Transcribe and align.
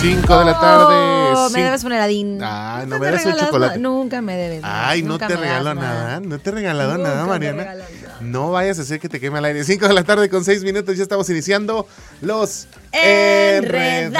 5 0.00 0.38
de 0.38 0.44
la 0.46 0.58
tarde. 0.58 0.94
Oh, 1.36 1.50
me 1.50 1.62
debes 1.62 1.84
un 1.84 1.92
heladín. 1.92 2.38
Ay, 2.42 2.86
no 2.86 2.98
me 2.98 3.10
des 3.10 3.26
un 3.26 3.36
chocolate. 3.36 3.78
Nunca 3.78 4.22
me 4.22 4.34
debes. 4.34 4.62
Ay, 4.64 5.02
no 5.02 5.18
te 5.18 5.36
regalo 5.36 5.74
nada. 5.74 6.20
No 6.20 6.38
te 6.38 6.48
he 6.48 6.52
regalado 6.54 6.96
Nunca 6.96 7.10
nada, 7.10 7.26
Mariana. 7.26 7.58
regalas 7.64 7.90
nada. 8.02 8.16
No 8.20 8.50
vayas 8.50 8.78
a 8.78 8.82
hacer 8.82 8.98
que 8.98 9.10
te 9.10 9.20
queme 9.20 9.36
al 9.38 9.44
aire. 9.44 9.62
5 9.62 9.88
de 9.88 9.92
la 9.94 10.02
tarde 10.04 10.30
con 10.30 10.42
6 10.42 10.64
minutos. 10.64 10.96
Ya 10.96 11.02
estamos 11.02 11.28
iniciando 11.28 11.86
los 12.22 12.66
Enredados. 12.92 14.10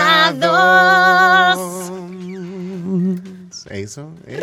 Eso. 3.70 4.12
¿eh? 4.26 4.42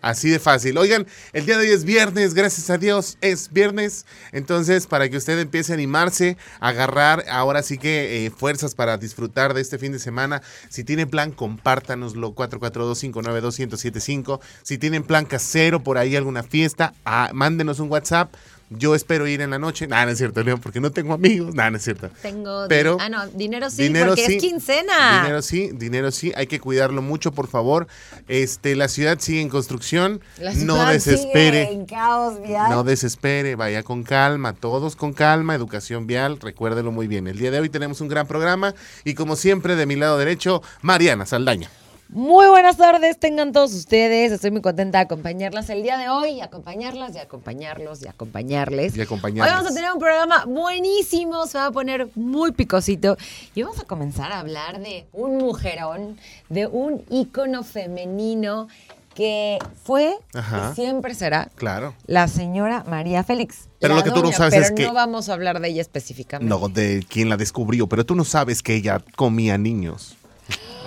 Así 0.00 0.30
de 0.30 0.38
fácil. 0.38 0.78
Oigan, 0.78 1.06
el 1.32 1.44
día 1.44 1.58
de 1.58 1.66
hoy 1.66 1.72
es 1.72 1.84
viernes, 1.84 2.32
gracias 2.32 2.70
a 2.70 2.78
Dios 2.78 3.18
es 3.20 3.52
viernes. 3.52 4.06
Entonces, 4.32 4.86
para 4.86 5.10
que 5.10 5.18
usted 5.18 5.38
empiece 5.38 5.72
a 5.72 5.74
animarse, 5.74 6.38
a 6.60 6.68
agarrar 6.68 7.24
ahora 7.30 7.62
sí 7.62 7.76
que 7.76 8.24
eh, 8.24 8.30
fuerzas 8.30 8.74
para 8.74 8.96
disfrutar 8.96 9.52
de 9.52 9.60
este 9.60 9.76
fin 9.78 9.92
de 9.92 9.98
semana. 9.98 10.40
Si 10.70 10.84
tiene 10.84 11.06
plan, 11.06 11.32
compártanoslo 11.32 12.34
442-592-1075. 12.34 14.40
Si 14.62 14.78
tienen 14.78 15.02
plan 15.02 15.26
casero 15.26 15.82
por 15.82 15.98
ahí, 15.98 16.16
alguna 16.16 16.42
fiesta, 16.42 16.94
ah, 17.04 17.30
mándenos 17.34 17.78
un 17.78 17.90
WhatsApp. 17.90 18.34
Yo 18.68 18.96
espero 18.96 19.28
ir 19.28 19.40
en 19.42 19.50
la 19.50 19.58
noche. 19.60 19.86
Nada, 19.86 20.06
no 20.06 20.10
es 20.10 20.18
cierto, 20.18 20.42
León, 20.42 20.60
porque 20.60 20.80
no 20.80 20.90
tengo 20.90 21.14
amigos. 21.14 21.54
Nada, 21.54 21.70
no 21.70 21.76
es 21.76 21.84
cierto. 21.84 22.10
Tengo. 22.20 22.66
Pero- 22.68 22.96
Ah, 23.00 23.08
no, 23.08 23.26
dinero 23.28 23.70
sí, 23.70 23.84
Dinero 23.84 24.08
porque 24.08 24.26
sí. 24.26 24.34
es 24.36 24.42
quincena. 24.42 25.20
Dinero 25.22 25.40
sí, 25.42 25.70
dinero 25.72 26.10
sí, 26.10 26.32
hay 26.34 26.48
que 26.48 26.58
cuidarlo 26.58 27.00
mucho, 27.00 27.30
por 27.32 27.46
favor. 27.46 27.86
Este, 28.26 28.74
la 28.74 28.88
ciudad 28.88 29.18
sigue 29.20 29.40
en 29.40 29.48
construcción, 29.50 30.20
La 30.38 30.52
no 30.54 30.84
desespere. 30.88 31.66
sigue 31.66 31.72
En 31.80 31.86
caos 31.86 32.42
vial. 32.42 32.70
No 32.70 32.82
desespere, 32.82 33.54
vaya 33.54 33.84
con 33.84 34.02
calma, 34.02 34.52
todos 34.52 34.96
con 34.96 35.12
calma, 35.12 35.54
educación 35.54 36.06
vial, 36.08 36.40
recuérdelo 36.40 36.90
muy 36.90 37.06
bien. 37.06 37.28
El 37.28 37.38
día 37.38 37.52
de 37.52 37.60
hoy 37.60 37.68
tenemos 37.68 38.00
un 38.00 38.08
gran 38.08 38.26
programa 38.26 38.74
y 39.04 39.14
como 39.14 39.36
siempre 39.36 39.76
de 39.76 39.86
mi 39.86 39.94
lado 39.94 40.18
derecho, 40.18 40.60
Mariana 40.82 41.24
Saldaña. 41.24 41.70
Muy 42.08 42.46
buenas 42.46 42.76
tardes, 42.76 43.18
tengan 43.18 43.52
todos 43.52 43.74
ustedes. 43.74 44.30
Estoy 44.30 44.52
muy 44.52 44.60
contenta 44.62 44.98
de 44.98 45.04
acompañarlas 45.04 45.68
el 45.70 45.82
día 45.82 45.98
de 45.98 46.08
hoy, 46.08 46.40
acompañarlas 46.40 47.16
y 47.16 47.18
acompañarlos 47.18 48.00
y 48.02 48.06
acompañarles. 48.08 48.96
Y 48.96 49.00
acompañarles. 49.00 49.52
Hoy 49.52 49.56
vamos 49.58 49.72
a 49.72 49.74
tener 49.74 49.92
un 49.92 49.98
programa 49.98 50.44
buenísimo, 50.46 51.46
se 51.46 51.58
va 51.58 51.66
a 51.66 51.70
poner 51.72 52.08
muy 52.14 52.52
picosito 52.52 53.16
y 53.56 53.62
vamos 53.62 53.80
a 53.80 53.84
comenzar 53.84 54.30
a 54.30 54.38
hablar 54.38 54.78
de 54.80 55.06
un 55.12 55.38
mujerón, 55.38 56.16
de 56.48 56.68
un 56.68 57.02
ícono 57.10 57.64
femenino 57.64 58.68
que 59.14 59.58
fue 59.82 60.14
Ajá. 60.34 60.70
y 60.70 60.74
siempre 60.76 61.14
será 61.14 61.48
Claro. 61.56 61.94
la 62.06 62.28
señora 62.28 62.84
María 62.86 63.24
Félix. 63.24 63.68
Pero 63.80 63.96
lo 63.96 64.04
que 64.04 64.10
tú 64.12 64.22
no 64.22 64.30
sabes 64.30 64.52
pero 64.54 64.64
es 64.66 64.70
que- 64.72 64.84
no 64.86 64.92
vamos 64.94 65.28
a 65.28 65.32
hablar 65.32 65.58
de 65.60 65.68
ella 65.68 65.80
específicamente. 65.82 66.48
No, 66.48 66.68
de 66.68 67.04
quien 67.08 67.28
la 67.30 67.36
descubrió, 67.36 67.88
pero 67.88 68.06
tú 68.06 68.14
no 68.14 68.24
sabes 68.24 68.62
que 68.62 68.74
ella 68.76 69.02
comía 69.16 69.58
niños. 69.58 70.16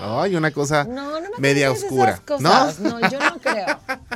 Ay, 0.01 0.35
una 0.35 0.51
cosa 0.51 0.83
No, 0.85 1.19
no 1.19 1.29
me 1.29 1.37
media 1.39 1.71
oscura. 1.71 2.11
esas 2.11 2.21
cosas. 2.21 2.79
¿No? 2.79 2.99
yo 3.09 3.19
no 3.19 3.39
creo. 3.39 3.79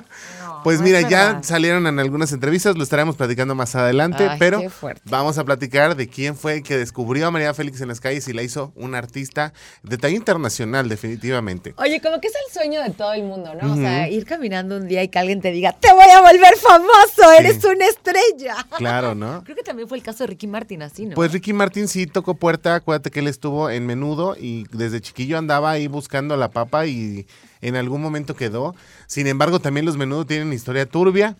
No, 0.44 0.62
Pues 0.64 0.78
no 0.80 0.84
mira, 0.86 1.02
ya 1.02 1.42
salieron 1.42 1.88
en 1.88 2.00
algunas 2.00 2.31
entrevistas, 2.31 2.78
lo 2.78 2.84
estaremos 2.84 3.16
platicando 3.16 3.56
más 3.56 3.75
adelante, 3.75 4.28
Ay, 4.30 4.38
pero 4.38 4.62
vamos 5.06 5.38
a 5.38 5.44
platicar 5.44 5.95
de 5.95 6.08
quién 6.08 6.36
fue 6.36 6.58
el 6.58 6.64
que 6.64 6.78
descubrió 6.78 7.28
a 7.28 7.31
María 7.31 7.53
Félix 7.53 7.81
en 7.81 7.88
las 7.88 8.00
calles 8.00 8.28
y 8.28 8.34
la 8.34 8.44
hizo 8.44 8.72
una 8.75 9.00
artista 9.00 9.53
de 9.81 9.98
talla 9.98 10.16
internacional, 10.16 10.88
definitivamente. 10.88 11.73
Oye, 11.78 12.00
como 12.02 12.22
que 12.22 12.28
es 12.28 12.34
el 12.47 12.53
sueño 12.53 12.84
de 12.84 12.92
todo 12.92 13.14
el 13.14 13.23
mundo, 13.23 13.53
¿no? 13.59 13.73
O 13.73 13.75
sea, 13.75 14.08
ir 14.08 14.25
caminando 14.25 14.78
un 14.78 14.88
día 14.88 15.02
y 15.03 15.08
que 15.08 15.18
alguien 15.20 15.42
te 15.42 15.52
diga, 15.52 15.73
te 15.73 15.92
voy 15.92 16.09
a 16.16 16.22
volver 16.22 16.56
famoso, 16.58 17.31
eres 17.40 17.64
una 17.64 17.86
estrella. 17.88 18.56
Claro, 18.78 19.16
¿no? 19.16 19.44
Creo 19.44 19.56
que 19.56 19.64
también 19.64 19.88
fue 19.88 19.97
el 19.97 20.03
caso 20.03 20.23
de 20.23 20.28
Ricky 20.28 20.47
Martin, 20.47 20.81
así, 20.84 21.06
¿no? 21.06 21.16
Pues 21.16 21.31
Ricky 21.31 21.53
Martin 21.53 21.88
sí 21.88 22.06
tocó 22.06 22.36
puerta, 22.36 22.75
acuérdate 22.75 23.12
que 23.12 23.20
él 23.22 23.28
estuvo 23.28 23.70
en 23.70 23.86
menudo 23.86 24.36
y 24.40 24.66
desde 24.72 25.00
chiquillo 25.02 25.38
andaba 25.38 25.72
ahí 25.73 25.88
buscando 25.88 26.38
la 26.38 26.52
papa 26.52 26.85
y 26.85 27.27
en 27.61 27.75
algún 27.75 28.02
momento 28.02 28.35
quedó. 28.35 28.75
Sin 29.07 29.27
embargo, 29.27 29.59
también 29.59 29.85
los 29.85 29.97
menudos 29.97 30.28
tienen 30.28 30.53
historia 30.53 30.85
turbia. 30.85 31.35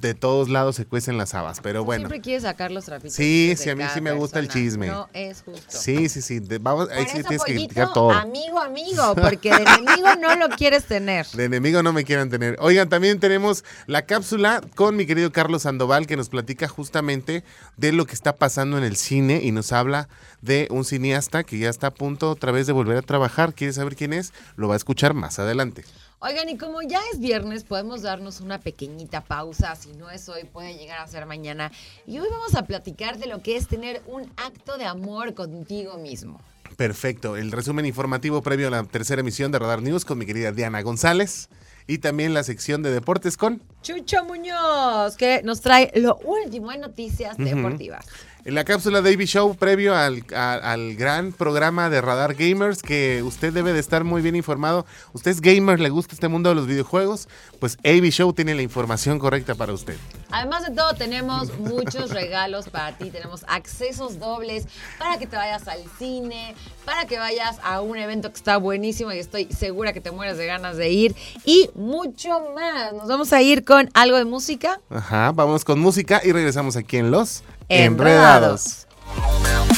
De 0.00 0.14
todos 0.14 0.48
lados 0.48 0.76
se 0.76 0.86
cuecen 0.86 1.18
las 1.18 1.34
habas, 1.34 1.60
pero 1.60 1.84
bueno. 1.84 2.02
Siempre 2.02 2.20
quieres 2.20 2.44
sacar 2.44 2.70
los 2.70 2.84
trapitos. 2.84 3.14
Sí, 3.14 3.54
sí, 3.56 3.68
a 3.70 3.74
mí 3.74 3.82
sí 3.92 4.00
me 4.00 4.12
gusta 4.12 4.38
el 4.38 4.48
chisme. 4.48 4.86
No 4.86 5.08
es 5.12 5.42
justo. 5.42 5.62
Sí, 5.68 6.08
sí, 6.08 6.22
sí. 6.22 6.38
de- 6.38 6.58
vamos, 6.58 6.88
ahí 6.90 7.04
sí 7.06 7.22
tienes 7.22 7.42
que 7.44 7.54
criticar 7.54 7.92
todo. 7.92 8.12
amigo, 8.12 8.60
amigo, 8.60 9.14
porque 9.20 9.50
de 9.50 9.62
enemigo 9.62 10.08
no 10.20 10.36
lo 10.36 10.48
quieres 10.50 10.84
tener. 10.84 11.26
De 11.28 11.44
enemigo 11.44 11.82
no 11.82 11.92
me 11.92 12.04
quieran 12.04 12.30
tener. 12.30 12.56
Oigan, 12.60 12.88
también 12.88 13.18
tenemos 13.18 13.64
la 13.86 14.02
cápsula 14.06 14.60
con 14.76 14.94
mi 14.96 15.04
querido 15.06 15.32
Carlos 15.32 15.62
Sandoval 15.62 16.06
que 16.06 16.16
nos 16.16 16.28
platica 16.28 16.68
justamente 16.68 17.42
de 17.76 17.92
lo 17.92 18.06
que 18.06 18.14
está 18.14 18.36
pasando 18.36 18.78
en 18.78 18.84
el 18.84 18.96
cine 18.96 19.40
y 19.42 19.50
nos 19.50 19.72
habla 19.72 20.08
de 20.42 20.68
un 20.70 20.84
cineasta 20.84 21.42
que 21.42 21.58
ya 21.58 21.68
está 21.70 21.88
a 21.88 21.94
punto 21.94 22.30
otra 22.30 22.52
vez 22.52 22.66
de 22.68 22.72
volver 22.72 22.96
a 22.98 23.02
trabajar. 23.02 23.52
¿Quieres 23.54 23.76
saber 23.76 23.96
quién 23.96 24.12
es? 24.12 24.32
Lo 24.56 24.68
va 24.68 24.74
a 24.74 24.76
escuchar 24.76 25.14
más 25.14 25.38
adelante. 25.40 25.84
Oigan, 26.20 26.48
y 26.48 26.58
como 26.58 26.82
ya 26.82 26.98
es 27.12 27.20
viernes, 27.20 27.62
podemos 27.62 28.02
darnos 28.02 28.40
una 28.40 28.58
pequeñita 28.58 29.22
pausa. 29.22 29.76
Si 29.76 29.92
no 29.92 30.10
es 30.10 30.28
hoy, 30.28 30.42
puede 30.42 30.76
llegar 30.76 30.98
a 30.98 31.06
ser 31.06 31.26
mañana. 31.26 31.70
Y 32.08 32.18
hoy 32.18 32.26
vamos 32.28 32.56
a 32.56 32.66
platicar 32.66 33.18
de 33.18 33.28
lo 33.28 33.40
que 33.40 33.56
es 33.56 33.68
tener 33.68 34.02
un 34.06 34.28
acto 34.36 34.78
de 34.78 34.84
amor 34.84 35.34
contigo 35.34 35.96
mismo. 35.96 36.40
Perfecto. 36.76 37.36
El 37.36 37.52
resumen 37.52 37.86
informativo 37.86 38.42
previo 38.42 38.66
a 38.66 38.70
la 38.70 38.82
tercera 38.82 39.20
emisión 39.20 39.52
de 39.52 39.60
Radar 39.60 39.80
News 39.80 40.04
con 40.04 40.18
mi 40.18 40.26
querida 40.26 40.50
Diana 40.50 40.82
González 40.82 41.50
y 41.86 41.98
también 41.98 42.34
la 42.34 42.42
sección 42.42 42.82
de 42.82 42.90
deportes 42.90 43.36
con 43.36 43.62
Chucho 43.82 44.24
Muñoz, 44.24 45.16
que 45.16 45.42
nos 45.44 45.60
trae 45.60 45.92
lo 45.94 46.16
último 46.16 46.72
en 46.72 46.80
noticias 46.80 47.36
deportivas. 47.36 48.04
En 48.44 48.54
la 48.54 48.64
cápsula 48.64 49.02
Davy 49.02 49.26
Show, 49.26 49.56
previo 49.56 49.94
al, 49.94 50.24
al 50.34 50.94
gran 50.94 51.32
programa 51.32 51.90
de 51.90 52.00
Radar 52.00 52.34
Gamers, 52.34 52.82
que 52.82 53.22
usted 53.22 53.52
debe 53.52 53.72
de 53.72 53.80
estar 53.80 54.04
muy 54.04 54.22
bien 54.22 54.36
informado. 54.36 54.86
Usted 55.12 55.32
es 55.32 55.40
gamer, 55.40 55.80
le 55.80 55.90
gusta 55.90 56.14
este 56.14 56.28
mundo 56.28 56.48
de 56.48 56.54
los 56.54 56.66
videojuegos, 56.66 57.28
pues 57.60 57.76
AV 57.84 58.10
Show 58.10 58.32
tiene 58.32 58.54
la 58.54 58.62
información 58.62 59.18
correcta 59.18 59.54
para 59.54 59.72
usted. 59.72 59.96
Además 60.30 60.66
de 60.66 60.74
todo, 60.74 60.94
tenemos 60.94 61.58
muchos 61.58 62.10
regalos 62.10 62.68
para 62.68 62.96
ti. 62.96 63.10
Tenemos 63.10 63.44
accesos 63.48 64.18
dobles 64.18 64.66
para 64.98 65.18
que 65.18 65.26
te 65.26 65.36
vayas 65.36 65.66
al 65.68 65.82
cine, 65.98 66.54
para 66.88 67.04
que 67.04 67.18
vayas 67.18 67.58
a 67.62 67.82
un 67.82 67.98
evento 67.98 68.30
que 68.30 68.36
está 68.36 68.56
buenísimo 68.56 69.12
y 69.12 69.18
estoy 69.18 69.46
segura 69.52 69.92
que 69.92 70.00
te 70.00 70.10
mueres 70.10 70.38
de 70.38 70.46
ganas 70.46 70.78
de 70.78 70.88
ir. 70.88 71.14
Y 71.44 71.68
mucho 71.74 72.30
más. 72.54 72.94
Nos 72.94 73.08
vamos 73.08 73.30
a 73.34 73.42
ir 73.42 73.62
con 73.62 73.90
algo 73.92 74.16
de 74.16 74.24
música. 74.24 74.80
Ajá, 74.88 75.32
vamos 75.32 75.66
con 75.66 75.78
música 75.78 76.22
y 76.24 76.32
regresamos 76.32 76.76
aquí 76.76 76.96
en 76.96 77.10
Los 77.10 77.42
Enredados. 77.68 78.86
Enredados. 79.18 79.77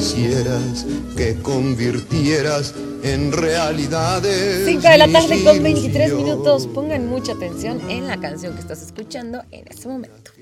Quisieras, 0.00 0.86
que 1.14 1.36
convirtieras 1.42 2.74
en 3.02 3.32
realidades. 3.32 4.64
5 4.64 4.80
de 4.80 4.98
la 4.98 5.08
tarde 5.08 5.44
con 5.44 5.62
23 5.62 6.08
ilusiones. 6.08 6.24
minutos. 6.24 6.66
Pongan 6.68 7.06
mucha 7.06 7.32
atención 7.32 7.82
en 7.90 8.06
la 8.06 8.18
canción 8.18 8.54
que 8.54 8.60
estás 8.60 8.80
escuchando 8.82 9.42
en 9.50 9.66
este 9.68 9.88
momento. 9.88 10.32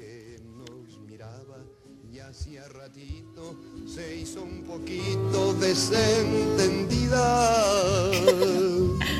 se 3.86 4.16
hizo 4.16 4.42
un 4.42 4.62
poquito 4.62 5.54
desentendida. 5.54 7.50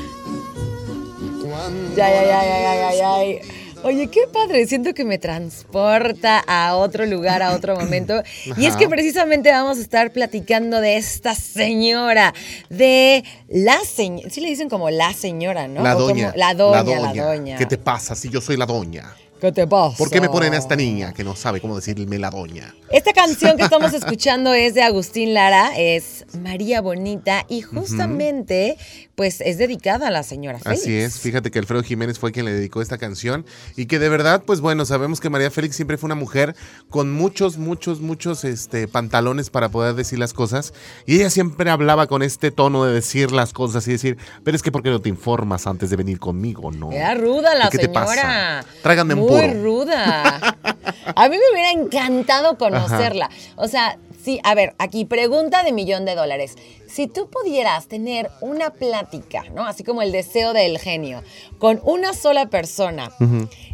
Ya, 1.95 2.07
ya, 2.09 2.23
ya, 2.23 2.41
ya, 2.45 2.73
ya, 2.75 2.91
ya. 2.93 3.58
Oye, 3.83 4.07
qué 4.07 4.21
padre, 4.31 4.67
siento 4.67 4.93
que 4.93 5.05
me 5.05 5.17
transporta 5.17 6.39
a 6.39 6.75
otro 6.75 7.05
lugar, 7.05 7.41
a 7.41 7.53
otro 7.53 7.75
momento. 7.75 8.21
Y 8.57 8.65
es 8.65 8.75
que 8.75 8.89
precisamente 8.89 9.51
vamos 9.51 9.77
a 9.77 9.81
estar 9.81 10.11
platicando 10.11 10.81
de 10.81 10.97
esta 10.97 11.33
señora, 11.33 12.33
de 12.69 13.23
la 13.47 13.79
señora, 13.79 14.29
sí 14.29 14.41
le 14.41 14.49
dicen 14.49 14.69
como 14.69 14.89
la 14.89 15.13
señora, 15.13 15.67
¿no? 15.67 15.81
La 15.81 15.95
doña. 15.95 16.33
la 16.35 16.53
doña, 16.53 16.99
la 16.99 17.13
doña. 17.13 17.57
¿Qué 17.57 17.65
te 17.65 17.77
pasa 17.77 18.15
si 18.15 18.29
yo 18.29 18.41
soy 18.41 18.57
la 18.57 18.65
doña? 18.65 19.15
¿Qué 19.39 19.53
te 19.53 19.65
pasa? 19.65 19.97
¿Por 19.97 20.09
qué 20.09 20.19
me 20.19 20.27
ponen 20.27 20.53
a 20.53 20.57
esta 20.57 20.75
niña 20.75 21.13
que 21.13 21.23
no 21.23 21.33
sabe 21.33 21.61
cómo 21.61 21.77
decirme 21.77 22.19
la 22.19 22.29
doña? 22.29 22.75
Esta 22.91 23.13
canción 23.13 23.55
que 23.55 23.63
estamos 23.63 23.93
escuchando 23.93 24.53
es 24.53 24.73
de 24.73 24.81
Agustín 24.81 25.33
Lara, 25.33 25.71
es 25.77 26.25
María 26.41 26.81
Bonita 26.81 27.45
y 27.47 27.61
justamente 27.61 28.77
pues 29.19 29.41
es 29.41 29.57
dedicada 29.57 30.07
a 30.07 30.11
la 30.11 30.23
señora 30.23 30.59
Félix. 30.59 30.81
Así 30.81 30.95
es, 30.95 31.19
fíjate 31.19 31.51
que 31.51 31.59
Alfredo 31.59 31.83
Jiménez 31.83 32.17
fue 32.17 32.31
quien 32.31 32.45
le 32.45 32.53
dedicó 32.53 32.81
esta 32.81 32.97
canción 32.97 33.45
y 33.75 33.85
que 33.87 33.99
de 33.99 34.07
verdad, 34.07 34.43
pues 34.45 34.61
bueno, 34.61 34.85
sabemos 34.85 35.19
que 35.19 35.29
María 35.29 35.51
Félix 35.51 35.75
siempre 35.75 35.97
fue 35.97 36.07
una 36.07 36.15
mujer 36.15 36.55
con 36.89 37.11
muchos, 37.11 37.57
muchos, 37.57 37.99
muchos 37.99 38.45
este, 38.45 38.87
pantalones 38.87 39.49
para 39.49 39.67
poder 39.67 39.95
decir 39.95 40.19
las 40.19 40.31
cosas 40.31 40.73
y 41.05 41.15
ella 41.15 41.29
siempre 41.29 41.69
hablaba 41.69 42.07
con 42.07 42.23
este 42.23 42.49
tono 42.49 42.85
de 42.85 42.93
decir 42.93 43.33
las 43.33 43.51
cosas 43.51 43.85
y 43.89 43.91
decir, 43.91 44.17
pero 44.45 44.55
es 44.55 44.63
que 44.63 44.71
¿por 44.71 44.83
qué 44.83 44.89
no 44.89 45.01
te 45.01 45.09
informas 45.09 45.67
antes 45.67 45.89
de 45.89 45.97
venir 45.97 46.17
conmigo? 46.17 46.71
No. 46.71 46.89
Era 46.89 47.13
ruda 47.13 47.55
la 47.55 47.65
¿Y 47.65 47.69
qué 47.71 47.77
te 47.77 47.87
señora. 47.87 48.05
pasa? 48.05 48.65
Tráiganme 48.81 49.15
en 49.15 49.19
Muy 49.19 49.27
puro. 49.27 49.53
ruda. 49.61 50.37
A 51.17 51.27
mí 51.27 51.35
me 51.35 51.53
hubiera 51.53 51.71
encantado 51.71 52.57
conocerla. 52.57 53.29
O 53.57 53.67
sea, 53.67 53.97
Sí, 54.23 54.39
a 54.43 54.53
ver, 54.53 54.75
aquí 54.79 55.05
pregunta 55.05 55.63
de 55.63 55.71
millón 55.71 56.05
de 56.05 56.13
dólares. 56.15 56.55
Si 56.87 57.07
tú 57.07 57.29
pudieras 57.29 57.87
tener 57.87 58.29
una 58.41 58.71
plática, 58.71 59.43
¿no? 59.55 59.65
Así 59.65 59.83
como 59.83 60.01
el 60.01 60.11
deseo 60.11 60.53
del 60.53 60.77
genio, 60.77 61.23
con 61.57 61.79
una 61.83 62.13
sola 62.13 62.47
persona, 62.49 63.11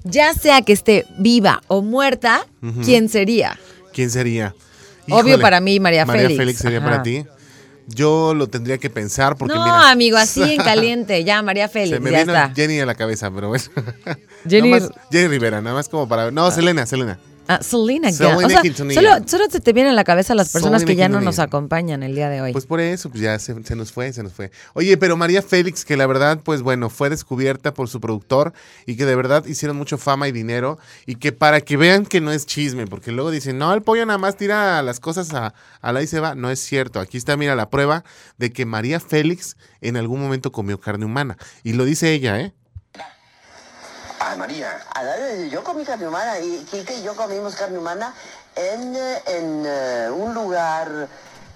ya 0.03 0.33
sea 0.33 0.61
que 0.61 0.73
esté 0.73 1.05
viva 1.17 1.61
o 1.67 1.81
muerta, 1.81 2.45
¿quién 2.83 3.09
sería? 3.09 3.57
¿Quién 3.93 4.09
sería? 4.11 4.53
Obvio 5.09 5.39
para 5.39 5.59
mí, 5.61 5.79
María 5.79 6.05
María 6.05 6.23
Félix. 6.23 6.37
Félix 6.39 6.59
sería 6.59 6.77
Ajá. 6.79 6.87
para 6.89 7.03
ti. 7.03 7.25
Yo 7.87 8.33
lo 8.33 8.47
tendría 8.47 8.79
que 8.79 8.89
pensar 8.89 9.35
porque 9.37 9.53
no, 9.53 9.63
mira. 9.63 9.91
amigo, 9.91 10.17
así 10.17 10.41
en 10.55 10.57
caliente. 10.57 11.23
Ya, 11.23 11.41
María 11.43 11.67
Se 11.67 11.73
Félix, 11.73 12.01
me 12.01 12.11
ya 12.11 12.19
vino 12.21 12.33
está. 12.33 12.51
Jenny 12.55 12.79
a 12.79 12.85
la 12.87 12.95
cabeza, 12.95 13.29
pero 13.31 13.49
bueno. 13.49 13.63
Jenny- 14.49 14.79
Jenny 15.11 15.27
Rivera, 15.27 15.61
nada 15.61 15.75
más 15.75 15.87
como 15.89 16.07
para. 16.07 16.31
No, 16.31 16.49
Selena, 16.51 16.85
Selena. 16.87 17.19
Ah, 17.47 17.59
Selena. 17.61 18.11
Selena 18.11 18.37
O 18.37 18.49
sea, 18.49 18.61
solo, 18.93 19.27
solo 19.27 19.45
se 19.49 19.59
te 19.59 19.73
vienen 19.73 19.93
a 19.93 19.95
la 19.95 20.03
cabeza 20.03 20.35
las 20.35 20.51
personas 20.51 20.81
Selena 20.81 20.93
que 20.93 20.95
ya 20.97 21.09
no 21.09 21.21
nos 21.21 21.39
acompañan 21.39 22.03
el 22.03 22.15
día 22.15 22.29
de 22.29 22.41
hoy. 22.41 22.51
Pues 22.51 22.65
por 22.65 22.79
eso, 22.79 23.09
pues 23.09 23.21
ya 23.21 23.37
se, 23.39 23.63
se 23.63 23.75
nos 23.75 23.91
fue, 23.91 24.11
se 24.13 24.23
nos 24.23 24.33
fue. 24.33 24.51
Oye, 24.73 24.97
pero 24.97 25.17
María 25.17 25.41
Félix, 25.41 25.85
que 25.85 25.97
la 25.97 26.07
verdad, 26.07 26.39
pues 26.43 26.61
bueno, 26.61 26.89
fue 26.89 27.09
descubierta 27.09 27.73
por 27.73 27.87
su 27.87 27.99
productor 27.99 28.53
y 28.85 28.95
que 28.95 29.05
de 29.05 29.15
verdad 29.15 29.45
hicieron 29.45 29.77
mucho 29.77 29.97
fama 29.97 30.27
y 30.27 30.31
dinero 30.31 30.77
y 31.05 31.15
que 31.15 31.31
para 31.31 31.61
que 31.61 31.77
vean 31.77 32.05
que 32.05 32.21
no 32.21 32.31
es 32.31 32.45
chisme, 32.45 32.87
porque 32.87 33.11
luego 33.11 33.31
dicen, 33.31 33.57
no, 33.57 33.73
el 33.73 33.81
pollo 33.81 34.05
nada 34.05 34.17
más 34.17 34.37
tira 34.37 34.81
las 34.81 34.99
cosas 34.99 35.33
a, 35.33 35.53
a 35.81 35.91
la 35.91 36.01
y 36.01 36.07
se 36.07 36.19
va. 36.19 36.35
No 36.35 36.49
es 36.49 36.59
cierto. 36.59 36.99
Aquí 36.99 37.17
está, 37.17 37.37
mira, 37.37 37.55
la 37.55 37.69
prueba 37.69 38.03
de 38.37 38.51
que 38.51 38.65
María 38.65 38.99
Félix 38.99 39.57
en 39.81 39.97
algún 39.97 40.21
momento 40.21 40.51
comió 40.51 40.79
carne 40.79 41.05
humana. 41.05 41.37
Y 41.63 41.73
lo 41.73 41.85
dice 41.85 42.13
ella, 42.13 42.39
¿eh? 42.39 42.53
Ay, 44.35 44.39
María. 44.39 44.81
A 44.93 45.01
ver, 45.03 45.49
yo 45.49 45.63
comí 45.63 45.85
carne 45.85 46.07
humana 46.09 46.37
y 46.39 46.65
Kike 46.69 46.95
y 46.97 47.03
yo 47.03 47.15
comimos 47.15 47.55
carne 47.55 47.77
humana 47.77 48.13
en, 48.53 48.93
en 49.27 49.63
eh, 49.65 50.09
un 50.11 50.33
lugar 50.33 51.07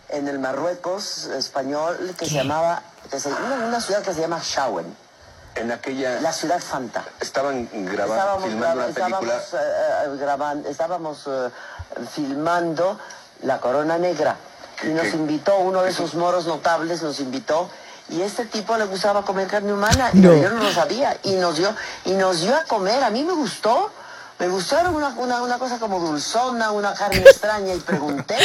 en 0.08 0.28
el 0.30 0.40
Marruecos 0.40 1.26
español 1.26 2.16
que 2.18 2.26
se 2.26 2.36
llamaba, 2.36 2.82
que 3.12 3.20
se- 3.20 3.28
una, 3.34 3.68
una 3.68 3.82
ciudad 3.82 4.02
que 4.02 4.14
se 4.14 4.22
llama 4.22 4.40
Shawen, 4.42 4.96
En 5.56 5.72
aquella... 5.74 6.22
la 6.22 6.32
ciudad 6.32 6.62
santa. 6.62 7.04
Estaban 7.20 7.68
grabando, 7.74 8.14
Estábamos, 8.16 8.44
filmando 8.46 8.86
una 8.86 8.94
película... 8.94 9.36
estábamos, 9.38 9.54
eh, 9.54 10.06
eh, 10.06 10.18
grabando, 10.18 10.70
estábamos 10.70 11.30
filmando 12.16 12.98
La 13.44 13.60
Corona 13.60 13.98
Negra 13.98 14.38
y 14.84 14.88
nos 14.88 15.08
¿Qué? 15.08 15.18
invitó, 15.18 15.58
uno 15.60 15.82
de 15.84 15.90
esos 15.90 16.14
moros 16.16 16.46
notables 16.48 17.04
nos 17.04 17.20
invitó 17.20 17.70
y 18.10 18.22
este 18.22 18.46
tipo 18.46 18.76
le 18.78 18.86
gustaba 18.86 19.24
comer 19.24 19.48
carne 19.48 19.74
humana 19.74 20.10
y 20.14 20.22
yo 20.22 20.50
no 20.50 20.64
lo 20.64 20.72
sabía. 20.72 21.18
Y 21.24 21.34
nos 21.34 21.58
dio 21.58 21.74
y 22.06 22.12
nos 22.14 22.42
dio 22.42 22.56
a 22.56 22.64
comer, 22.64 23.04
a 23.04 23.10
mí 23.10 23.24
me 23.24 23.34
gustó. 23.34 23.92
Me 24.40 24.48
gustó, 24.48 24.80
era 24.80 24.90
una, 24.90 25.10
una, 25.18 25.42
una 25.44 25.58
cosa 25.60 25.80
como 25.80 26.00
dulzona, 26.00 26.72
una 26.72 26.94
carne 26.94 27.18
extraña 27.18 27.74
y 27.76 27.80
pregunté 27.80 28.36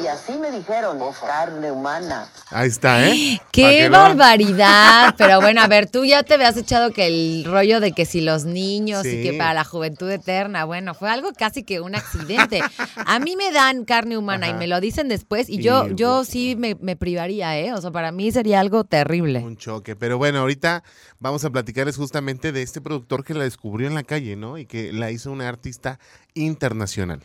y 0.00 0.06
así 0.06 0.32
me 0.34 0.52
dijeron, 0.52 0.98
carne 1.26 1.72
humana. 1.72 2.28
Ahí 2.50 2.68
está, 2.68 3.04
¿eh? 3.08 3.40
¡Qué 3.50 3.88
barbaridad! 3.88 5.14
Pero 5.18 5.40
bueno, 5.40 5.60
a 5.60 5.66
ver, 5.66 5.90
tú 5.90 6.04
ya 6.04 6.22
te 6.22 6.34
habías 6.34 6.56
echado 6.56 6.92
que 6.92 7.06
el 7.08 7.44
rollo 7.46 7.80
de 7.80 7.90
que 7.90 8.06
si 8.06 8.20
los 8.20 8.44
niños 8.44 9.04
y 9.06 9.24
que 9.24 9.32
para 9.36 9.54
la 9.54 9.64
juventud 9.64 10.08
eterna, 10.08 10.64
bueno, 10.66 10.94
fue 10.94 11.10
algo 11.10 11.30
casi 11.36 11.64
que 11.64 11.80
un 11.80 11.96
accidente. 11.96 12.60
A 13.04 13.18
mí 13.18 13.34
me 13.34 13.50
dan 13.50 13.84
carne 13.84 14.16
humana 14.16 14.48
y 14.48 14.54
me 14.54 14.68
lo 14.68 14.80
dicen 14.80 15.08
después 15.08 15.48
y 15.48 15.58
yo, 15.58 15.88
Y- 15.88 15.94
yo 15.96 16.24
sí 16.24 16.54
me, 16.56 16.76
me 16.80 16.94
privaría, 16.94 17.58
¿eh? 17.58 17.72
O 17.72 17.80
sea, 17.80 17.90
para 17.90 18.12
mí 18.12 18.30
sería 18.30 18.60
algo 18.60 18.84
terrible. 18.84 19.40
Un 19.40 19.56
choque. 19.56 19.96
Pero 19.96 20.16
bueno, 20.16 20.38
ahorita 20.40 20.84
vamos 21.18 21.44
a 21.44 21.50
platicarles 21.50 21.96
justamente 21.96 22.52
de 22.52 22.62
este 22.62 22.80
productor 22.80 23.24
que 23.24 23.34
la 23.34 23.42
descubrió 23.42 23.88
en 23.88 23.94
la 23.94 24.04
calle, 24.04 24.36
¿no? 24.36 24.58
Y 24.58 24.66
que 24.66 24.92
la 24.92 25.10
hizo 25.10 25.23
una 25.30 25.48
artista 25.48 25.98
internacional. 26.34 27.20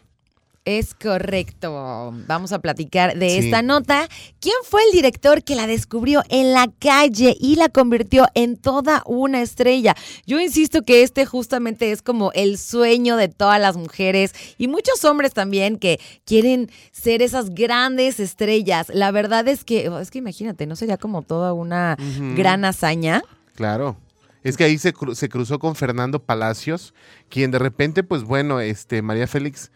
Es 0.65 0.93
correcto. 0.93 2.13
Vamos 2.27 2.51
a 2.51 2.59
platicar 2.59 3.17
de 3.17 3.29
Sí. 3.29 3.37
esta 3.45 3.61
nota. 3.63 4.07
¿Quién 4.39 4.53
fue 4.65 4.81
el 4.85 4.91
director 4.91 5.41
que 5.43 5.55
la 5.55 5.65
descubrió 5.65 6.21
en 6.29 6.53
la 6.53 6.67
calle 6.79 7.35
y 7.39 7.55
la 7.55 7.69
convirtió 7.69 8.27
en 8.35 8.55
toda 8.57 9.01
una 9.07 9.41
estrella? 9.41 9.95
Yo 10.27 10.39
insisto 10.39 10.83
que 10.83 11.01
este 11.01 11.25
justamente 11.25 11.91
es 11.91 12.03
como 12.03 12.31
el 12.33 12.59
sueño 12.59 13.15
de 13.15 13.29
todas 13.29 13.59
las 13.59 13.77
mujeres 13.77 14.33
y 14.59 14.67
muchos 14.67 15.03
hombres 15.05 15.33
también 15.33 15.77
que 15.79 15.99
quieren 16.25 16.69
ser 16.91 17.23
esas 17.23 17.49
grandes 17.55 18.19
estrellas. 18.19 18.89
La 18.93 19.09
verdad 19.11 19.47
es 19.47 19.63
que, 19.63 19.89
es 19.99 20.11
que 20.11 20.19
imagínate, 20.19 20.67
¿no 20.67 20.75
sería 20.75 20.97
como 20.97 21.23
toda 21.23 21.53
una 21.53 21.97
gran 22.35 22.63
hazaña? 22.65 23.23
Claro. 23.55 23.97
Es 24.43 24.57
que 24.57 24.63
ahí 24.63 24.77
se, 24.77 24.93
se 25.13 25.29
cruzó 25.29 25.59
con 25.59 25.75
Fernando 25.75 26.23
Palacios, 26.23 26.93
quien 27.29 27.51
de 27.51 27.59
repente, 27.59 28.03
pues 28.03 28.23
bueno, 28.23 28.59
este 28.61 29.01
María 29.01 29.27
Félix, 29.27 29.71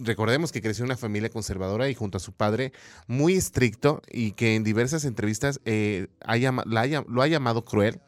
recordemos 0.00 0.52
que 0.52 0.62
creció 0.62 0.84
en 0.84 0.90
una 0.90 0.96
familia 0.96 1.30
conservadora 1.30 1.88
y 1.88 1.94
junto 1.94 2.18
a 2.18 2.20
su 2.20 2.32
padre 2.32 2.72
muy 3.06 3.34
estricto 3.34 4.02
y 4.10 4.32
que 4.32 4.54
en 4.54 4.64
diversas 4.64 5.04
entrevistas 5.04 5.60
eh, 5.64 6.08
ha 6.24 6.36
lo 6.36 7.22
ha 7.22 7.26
llamado 7.26 7.64
cruel. 7.64 8.00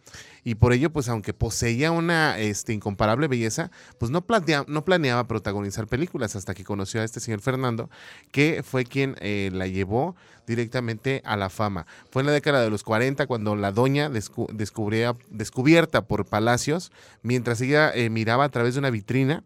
Y 0.47 0.57
por 0.57 0.75
ello, 0.75 0.93
pues 0.93 1.09
aunque 1.09 1.33
poseía 1.33 1.91
una 1.91 2.39
este, 2.39 2.75
incomparable 2.75 3.29
belleza, 3.29 3.71
pues 3.99 4.11
no, 4.11 4.25
no 4.67 4.85
planeaba 4.85 5.27
protagonizar 5.27 5.87
películas 5.87 6.37
hasta 6.37 6.53
que 6.55 6.65
conoció 6.65 7.01
a 7.01 7.05
este 7.05 7.19
señor 7.19 7.41
Fernando, 7.41 7.89
que 8.31 8.63
fue 8.63 8.85
quien 8.85 9.17
eh, 9.21 9.49
la 9.55 9.67
llevó 9.67 10.17
directamente 10.47 11.23
a 11.25 11.39
la 11.39 11.49
fama. 11.49 11.87
Fue 12.11 12.21
en 12.21 12.27
la 12.27 12.33
década 12.33 12.63
de 12.63 12.69
los 12.69 12.83
40 12.85 13.27
cuando 13.27 13.57
la 13.57 13.73
doña 13.73 14.11
descu- 14.11 14.51
descubría, 14.53 15.15
descubierta 15.31 16.07
por 16.07 16.27
Palacios, 16.27 16.93
mientras 17.23 17.63
ella 17.63 17.91
eh, 17.95 18.11
miraba 18.11 18.45
a 18.45 18.51
través 18.51 18.75
de 18.75 18.81
una 18.81 18.91
vitrina, 18.91 19.45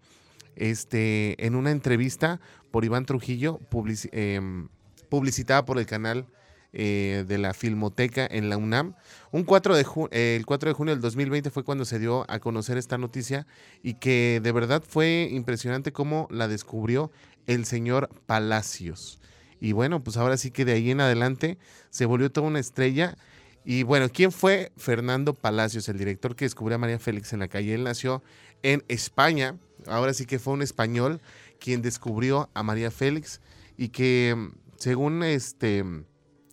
este, 0.58 1.44
en 1.46 1.54
una 1.54 1.70
entrevista 1.70 2.40
por 2.70 2.84
Iván 2.84 3.06
Trujillo, 3.06 3.60
em, 4.12 4.68
publicitada 5.08 5.64
por 5.64 5.78
el 5.78 5.86
canal 5.86 6.26
eh, 6.74 7.24
de 7.26 7.38
la 7.38 7.54
Filmoteca 7.54 8.28
en 8.30 8.50
la 8.50 8.58
UNAM. 8.58 8.94
Un 9.32 9.44
4 9.44 9.74
de 9.74 9.86
eh, 10.10 10.36
el 10.36 10.44
4 10.44 10.68
de 10.68 10.74
junio 10.74 10.94
del 10.94 11.00
2020 11.00 11.50
fue 11.50 11.64
cuando 11.64 11.86
se 11.86 11.98
dio 11.98 12.30
a 12.30 12.40
conocer 12.40 12.76
esta 12.76 12.98
noticia 12.98 13.46
y 13.82 13.94
que 13.94 14.40
de 14.42 14.52
verdad 14.52 14.84
fue 14.86 15.30
impresionante 15.32 15.92
cómo 15.92 16.28
la 16.30 16.46
descubrió 16.46 17.10
el 17.46 17.64
señor 17.64 18.10
Palacios. 18.26 19.18
Y 19.60 19.72
bueno, 19.72 20.04
pues 20.04 20.18
ahora 20.18 20.36
sí 20.36 20.50
que 20.50 20.66
de 20.66 20.72
ahí 20.72 20.90
en 20.90 21.00
adelante 21.00 21.56
se 21.88 22.04
volvió 22.04 22.30
toda 22.30 22.46
una 22.46 22.60
estrella. 22.60 23.16
Y 23.64 23.82
bueno, 23.82 24.08
¿quién 24.10 24.30
fue 24.30 24.70
Fernando 24.76 25.32
Palacios, 25.34 25.88
el 25.88 25.98
director 25.98 26.36
que 26.36 26.44
descubrió 26.44 26.76
a 26.76 26.78
María 26.78 26.98
Félix 26.98 27.32
en 27.32 27.40
la 27.40 27.48
calle? 27.48 27.74
Él 27.74 27.84
nació 27.84 28.22
en 28.62 28.84
España, 28.88 29.56
ahora 29.86 30.14
sí 30.14 30.26
que 30.26 30.38
fue 30.38 30.52
un 30.54 30.62
español 30.62 31.20
quien 31.60 31.82
descubrió 31.82 32.50
a 32.54 32.62
María 32.62 32.90
Félix 32.90 33.40
y 33.76 33.88
que 33.88 34.36
según 34.76 35.22
este 35.22 35.84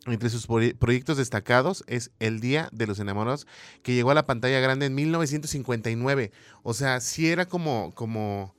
entre 0.07 0.29
sus 0.29 0.47
proye- 0.47 0.75
proyectos 0.77 1.17
destacados 1.17 1.83
es 1.87 2.11
El 2.19 2.39
Día 2.39 2.69
de 2.71 2.85
los 2.85 2.99
Enamorados, 2.99 3.47
que 3.81 3.95
llegó 3.95 4.11
a 4.11 4.15
la 4.15 4.27
pantalla 4.27 4.59
grande 4.59 4.85
en 4.85 4.93
1959. 4.93 6.31
O 6.61 6.73
sea, 6.75 6.99
sí 7.01 7.29
era 7.29 7.47
como, 7.47 7.91
como 7.95 8.55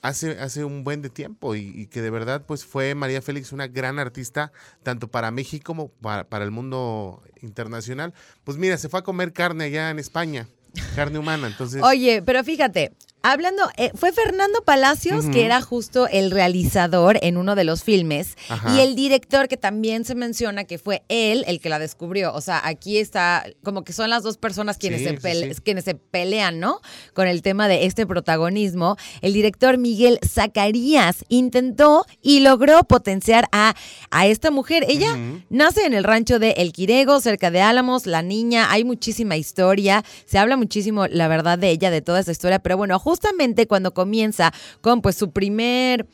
hace, 0.00 0.38
hace 0.40 0.64
un 0.64 0.84
buen 0.84 1.02
de 1.02 1.10
tiempo 1.10 1.54
y, 1.54 1.68
y 1.74 1.86
que 1.88 2.00
de 2.00 2.08
verdad 2.08 2.46
pues 2.46 2.64
fue 2.64 2.94
María 2.94 3.20
Félix 3.20 3.52
una 3.52 3.66
gran 3.66 3.98
artista, 3.98 4.52
tanto 4.82 5.08
para 5.08 5.30
México 5.30 5.64
como 5.66 5.88
para, 5.90 6.28
para 6.30 6.44
el 6.46 6.50
mundo 6.50 7.22
internacional. 7.42 8.14
Pues 8.44 8.56
mira, 8.56 8.78
se 8.78 8.88
fue 8.88 9.00
a 9.00 9.04
comer 9.04 9.34
carne 9.34 9.64
allá 9.64 9.90
en 9.90 9.98
España, 9.98 10.48
carne 10.94 11.18
humana, 11.18 11.46
entonces... 11.46 11.82
Oye, 11.82 12.22
pero 12.22 12.42
fíjate, 12.44 12.92
hablando, 13.32 13.62
eh, 13.76 13.90
fue 13.94 14.12
Fernando 14.12 14.62
Palacios, 14.64 15.26
que 15.26 15.44
era 15.44 15.60
justo 15.62 16.08
el 16.08 16.30
realizador 16.30 17.18
en 17.22 17.36
uno 17.36 17.54
de 17.54 17.64
los 17.64 17.82
filmes, 17.82 18.36
Ajá. 18.48 18.74
y 18.74 18.80
el 18.80 18.94
director 18.96 19.48
que 19.48 19.56
también 19.56 20.04
se 20.04 20.14
menciona 20.14 20.64
que 20.64 20.78
fue 20.78 21.02
él 21.08 21.44
el 21.46 21.60
que 21.60 21.68
la 21.68 21.78
descubrió. 21.78 22.32
O 22.34 22.40
sea, 22.40 22.60
aquí 22.64 22.98
está 22.98 23.44
como 23.62 23.84
que 23.84 23.92
son 23.92 24.10
las 24.10 24.22
dos 24.22 24.36
personas 24.38 24.78
quienes, 24.78 25.00
Sí, 25.00 25.06
se, 25.06 25.18
pele- 25.20 25.54
sí. 25.54 25.60
quienes 25.62 25.84
se 25.84 25.94
pelean, 25.94 26.58
¿no? 26.60 26.80
Con 27.14 27.28
el 27.28 27.42
tema 27.42 27.68
de 27.68 27.86
este 27.86 28.06
protagonismo. 28.06 28.96
El 29.22 29.32
director 29.32 29.78
Miguel 29.78 30.18
Zacarías 30.26 31.24
intentó 31.28 32.06
y 32.22 32.40
logró 32.40 32.82
potenciar 32.84 33.46
a, 33.52 33.74
a 34.10 34.26
esta 34.26 34.50
mujer. 34.50 34.84
Ella. 34.88 35.16
Nace 35.50 35.84
en 35.84 35.94
el 35.94 36.04
rancho 36.04 36.38
de 36.38 36.50
El 36.52 36.72
Quirego, 36.72 37.20
cerca 37.20 37.50
de 37.50 37.60
Álamos, 37.60 38.06
la 38.06 38.22
niña, 38.22 38.70
hay 38.70 38.84
muchísima 38.84 39.36
historia, 39.36 40.04
se 40.24 40.38
habla 40.38 40.56
muchísimo, 40.56 41.06
la 41.06 41.28
verdad, 41.28 41.58
de 41.58 41.70
ella, 41.70 41.90
de 41.90 42.00
toda 42.02 42.20
esa 42.20 42.32
historia, 42.32 42.58
pero 42.58 42.76
bueno, 42.76 42.98
justamente 43.16 43.66
cuando 43.66 43.94
comienza 43.94 44.52
con 44.82 45.00
pues 45.00 45.16
su 45.16 45.30
primer... 45.30 46.06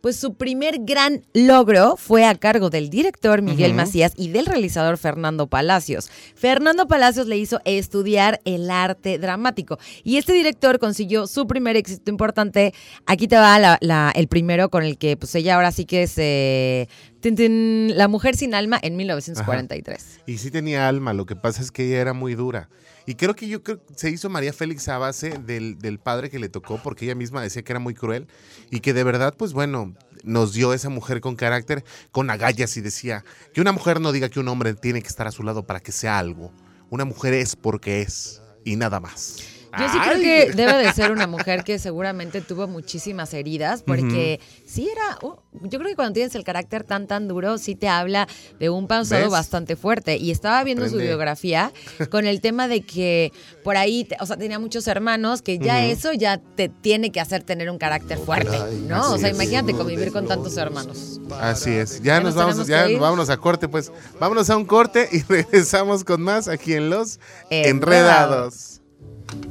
Pues 0.00 0.14
su 0.14 0.34
primer 0.34 0.76
gran 0.84 1.24
logro 1.34 1.96
fue 1.96 2.24
a 2.24 2.36
cargo 2.36 2.70
del 2.70 2.88
director 2.88 3.42
Miguel. 3.42 3.74
Macías 3.74 4.12
y 4.16 4.28
del 4.28 4.46
realizador 4.46 4.96
Fernando 4.96 5.48
Palacios. 5.48 6.08
Fernando 6.36 6.86
Palacios 6.86 7.26
le 7.26 7.36
hizo 7.36 7.60
estudiar 7.64 8.40
el 8.44 8.70
arte 8.70 9.18
dramático 9.18 9.76
y 10.04 10.18
este 10.18 10.32
director 10.34 10.78
consiguió 10.78 11.26
su 11.26 11.48
primer 11.48 11.74
éxito 11.74 12.12
importante. 12.12 12.72
Aquí 13.06 13.26
te 13.26 13.34
va 13.38 13.58
la- 13.58 13.76
la- 13.80 14.12
el 14.14 14.28
primero 14.28 14.68
con 14.70 14.84
el 14.84 14.98
que 14.98 15.16
pues 15.16 15.34
ella 15.34 15.56
ahora 15.56 15.72
sí 15.72 15.84
que 15.84 16.04
es 16.04 16.14
eh, 16.16 16.86
tin, 17.18 17.34
tin, 17.34 17.98
La 17.98 18.06
mujer 18.06 18.36
sin 18.36 18.54
alma 18.54 18.78
en 18.80 18.94
1943. 18.96 20.20
Y 20.26 20.38
sí 20.38 20.52
tenía 20.52 20.86
alma, 20.88 21.12
lo 21.12 21.26
que 21.26 21.34
pasa 21.34 21.60
es 21.60 21.72
que 21.72 21.86
ella 21.88 22.00
era 22.00 22.12
muy 22.12 22.36
dura. 22.36 22.68
Y 23.08 23.14
creo 23.14 23.34
que 23.34 23.48
yo 23.48 23.62
creo 23.62 23.80
se 23.96 24.10
hizo 24.10 24.28
María 24.28 24.52
Félix 24.52 24.86
a 24.90 24.98
base 24.98 25.30
del, 25.30 25.78
del 25.78 25.98
padre 25.98 26.28
que 26.28 26.38
le 26.38 26.50
tocó, 26.50 26.78
porque 26.82 27.06
ella 27.06 27.14
misma 27.14 27.40
decía 27.40 27.62
que 27.62 27.72
era 27.72 27.80
muy 27.80 27.94
cruel 27.94 28.26
y 28.70 28.80
que 28.80 28.92
de 28.92 29.02
verdad, 29.02 29.34
pues 29.34 29.54
bueno, 29.54 29.94
nos 30.24 30.52
dio 30.52 30.74
esa 30.74 30.90
mujer 30.90 31.22
con 31.22 31.34
carácter, 31.34 31.84
con 32.10 32.28
agallas 32.28 32.76
y 32.76 32.82
decía 32.82 33.24
que 33.54 33.62
una 33.62 33.72
mujer 33.72 34.02
no 34.02 34.12
diga 34.12 34.28
que 34.28 34.40
un 34.40 34.48
hombre 34.48 34.74
tiene 34.74 35.00
que 35.00 35.08
estar 35.08 35.26
a 35.26 35.32
su 35.32 35.42
lado 35.42 35.66
para 35.66 35.80
que 35.80 35.90
sea 35.90 36.18
algo. 36.18 36.52
Una 36.90 37.06
mujer 37.06 37.32
es 37.32 37.56
porque 37.56 38.02
es 38.02 38.42
y 38.62 38.76
nada 38.76 39.00
más. 39.00 39.57
Yo 39.78 39.88
sí 39.92 39.98
creo 39.98 40.20
que 40.20 40.52
debe 40.54 40.74
de 40.74 40.92
ser 40.92 41.10
una 41.10 41.26
mujer 41.26 41.64
que 41.64 41.78
seguramente 41.78 42.40
tuvo 42.40 42.66
muchísimas 42.66 43.34
heridas, 43.34 43.82
porque 43.82 44.40
sí 44.66 44.88
era, 44.88 45.18
uh, 45.22 45.36
yo 45.62 45.78
creo 45.78 45.90
que 45.90 45.96
cuando 45.96 46.14
tienes 46.14 46.34
el 46.34 46.44
carácter 46.44 46.84
tan 46.84 47.06
tan 47.06 47.28
duro, 47.28 47.58
sí 47.58 47.74
te 47.74 47.88
habla 47.88 48.28
de 48.58 48.70
un 48.70 48.86
pasado 48.86 49.22
¿Ves? 49.22 49.30
bastante 49.30 49.76
fuerte. 49.76 50.16
Y 50.16 50.30
estaba 50.30 50.62
viendo 50.64 50.88
su 50.88 50.96
biografía 50.96 51.72
con 52.10 52.26
el 52.26 52.40
tema 52.40 52.68
de 52.68 52.82
que 52.82 53.32
por 53.64 53.76
ahí, 53.76 54.08
o 54.20 54.26
sea, 54.26 54.36
tenía 54.36 54.58
muchos 54.58 54.86
hermanos, 54.86 55.42
que 55.42 55.58
ya 55.58 55.84
eso 55.84 56.12
ya 56.12 56.38
te 56.38 56.68
tiene 56.68 57.12
que 57.12 57.20
hacer 57.20 57.42
tener 57.42 57.70
un 57.70 57.78
carácter 57.78 58.18
fuerte, 58.18 58.58
¿no? 58.86 59.12
o 59.12 59.18
sea, 59.18 59.30
imagínate 59.30 59.74
convivir 59.74 60.12
con 60.12 60.26
tantos 60.26 60.56
hermanos. 60.56 61.20
Así 61.40 61.70
es. 61.72 61.98
Ya, 61.98 62.14
Ya 62.14 62.20
nos 62.20 62.34
nos 62.34 62.46
vamos, 62.46 62.66
ya 62.66 62.86
vámonos 62.98 63.30
a 63.30 63.36
corte, 63.36 63.68
pues. 63.68 63.92
Vámonos 64.18 64.48
a 64.50 64.56
un 64.56 64.64
corte 64.64 65.08
y 65.12 65.22
regresamos 65.28 66.04
con 66.04 66.22
más 66.22 66.48
aquí 66.48 66.74
en 66.74 66.90
Los 66.90 67.18
Enredados. 67.50 67.68
Enredados. 67.68 68.77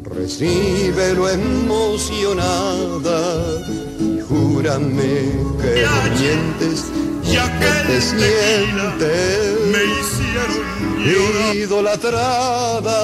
Recíbelo 0.03 1.29
emocionada 1.29 3.19
y 3.99 4.19
júrame 4.21 5.31
que 5.61 5.85
no 5.85 5.95
mientes, 6.19 6.85
Ya 7.23 7.45
que 7.59 7.71
te 7.87 8.01
sientes 8.01 9.59
me 9.71 9.81
hicieron 9.83 10.63
llorar. 11.03 11.55
idolatrada. 11.55 12.97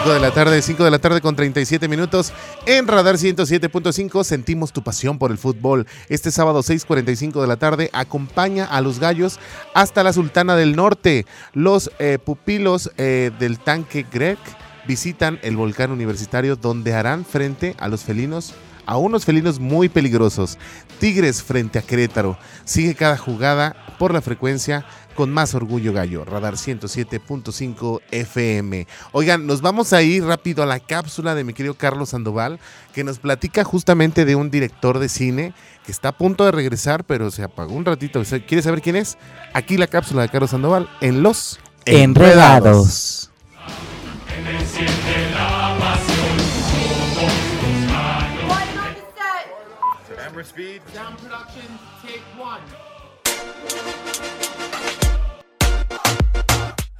Cinco 0.00 0.14
de 0.14 0.20
la 0.20 0.30
tarde, 0.30 0.62
5 0.62 0.84
de 0.84 0.90
la 0.90 0.98
tarde 0.98 1.20
con 1.20 1.36
37 1.36 1.86
minutos. 1.86 2.32
En 2.64 2.88
Radar 2.88 3.16
107.5 3.16 4.24
sentimos 4.24 4.72
tu 4.72 4.82
pasión 4.82 5.18
por 5.18 5.30
el 5.30 5.36
fútbol. 5.36 5.86
Este 6.08 6.30
sábado 6.30 6.60
6.45 6.60 7.38
de 7.42 7.46
la 7.46 7.58
tarde 7.58 7.90
acompaña 7.92 8.64
a 8.64 8.80
los 8.80 8.98
gallos 8.98 9.38
hasta 9.74 10.02
la 10.02 10.14
Sultana 10.14 10.56
del 10.56 10.74
Norte. 10.74 11.26
Los 11.52 11.90
eh, 11.98 12.18
pupilos 12.18 12.90
eh, 12.96 13.30
del 13.38 13.58
tanque 13.58 14.06
Greg 14.10 14.38
visitan 14.88 15.38
el 15.42 15.58
volcán 15.58 15.90
universitario 15.90 16.56
donde 16.56 16.94
harán 16.94 17.26
frente 17.26 17.76
a 17.78 17.88
los 17.88 18.02
felinos 18.02 18.54
a 18.86 18.96
unos 18.96 19.24
felinos 19.24 19.60
muy 19.60 19.88
peligrosos. 19.88 20.58
Tigres 20.98 21.42
frente 21.44 21.78
a 21.78 21.82
Querétaro. 21.82 22.36
Sigue 22.64 22.96
cada 22.96 23.16
jugada 23.16 23.76
por 24.00 24.12
la 24.12 24.20
frecuencia 24.20 24.84
con 25.14 25.30
más 25.30 25.54
orgullo 25.54 25.92
gallo. 25.92 26.24
Radar 26.24 26.54
107.5 26.54 28.00
FM. 28.10 28.86
Oigan, 29.12 29.46
nos 29.46 29.60
vamos 29.60 29.92
a 29.92 30.02
ir 30.02 30.24
rápido 30.24 30.62
a 30.62 30.66
la 30.66 30.80
cápsula 30.80 31.34
de 31.34 31.44
mi 31.44 31.52
querido 31.52 31.74
Carlos 31.74 32.10
Sandoval, 32.10 32.58
que 32.92 33.04
nos 33.04 33.18
platica 33.18 33.64
justamente 33.64 34.24
de 34.24 34.36
un 34.36 34.50
director 34.50 34.98
de 34.98 35.08
cine 35.08 35.54
que 35.84 35.92
está 35.92 36.08
a 36.08 36.18
punto 36.18 36.44
de 36.44 36.52
regresar, 36.52 37.04
pero 37.04 37.30
se 37.30 37.42
apagó 37.42 37.74
un 37.74 37.84
ratito. 37.84 38.22
¿Quieres 38.46 38.64
saber 38.64 38.82
quién 38.82 38.96
es? 38.96 39.18
Aquí 39.52 39.76
la 39.76 39.86
cápsula 39.86 40.22
de 40.22 40.28
Carlos 40.28 40.50
Sandoval 40.50 40.88
en 41.00 41.22
Los 41.22 41.58
Enredados. 41.84 43.30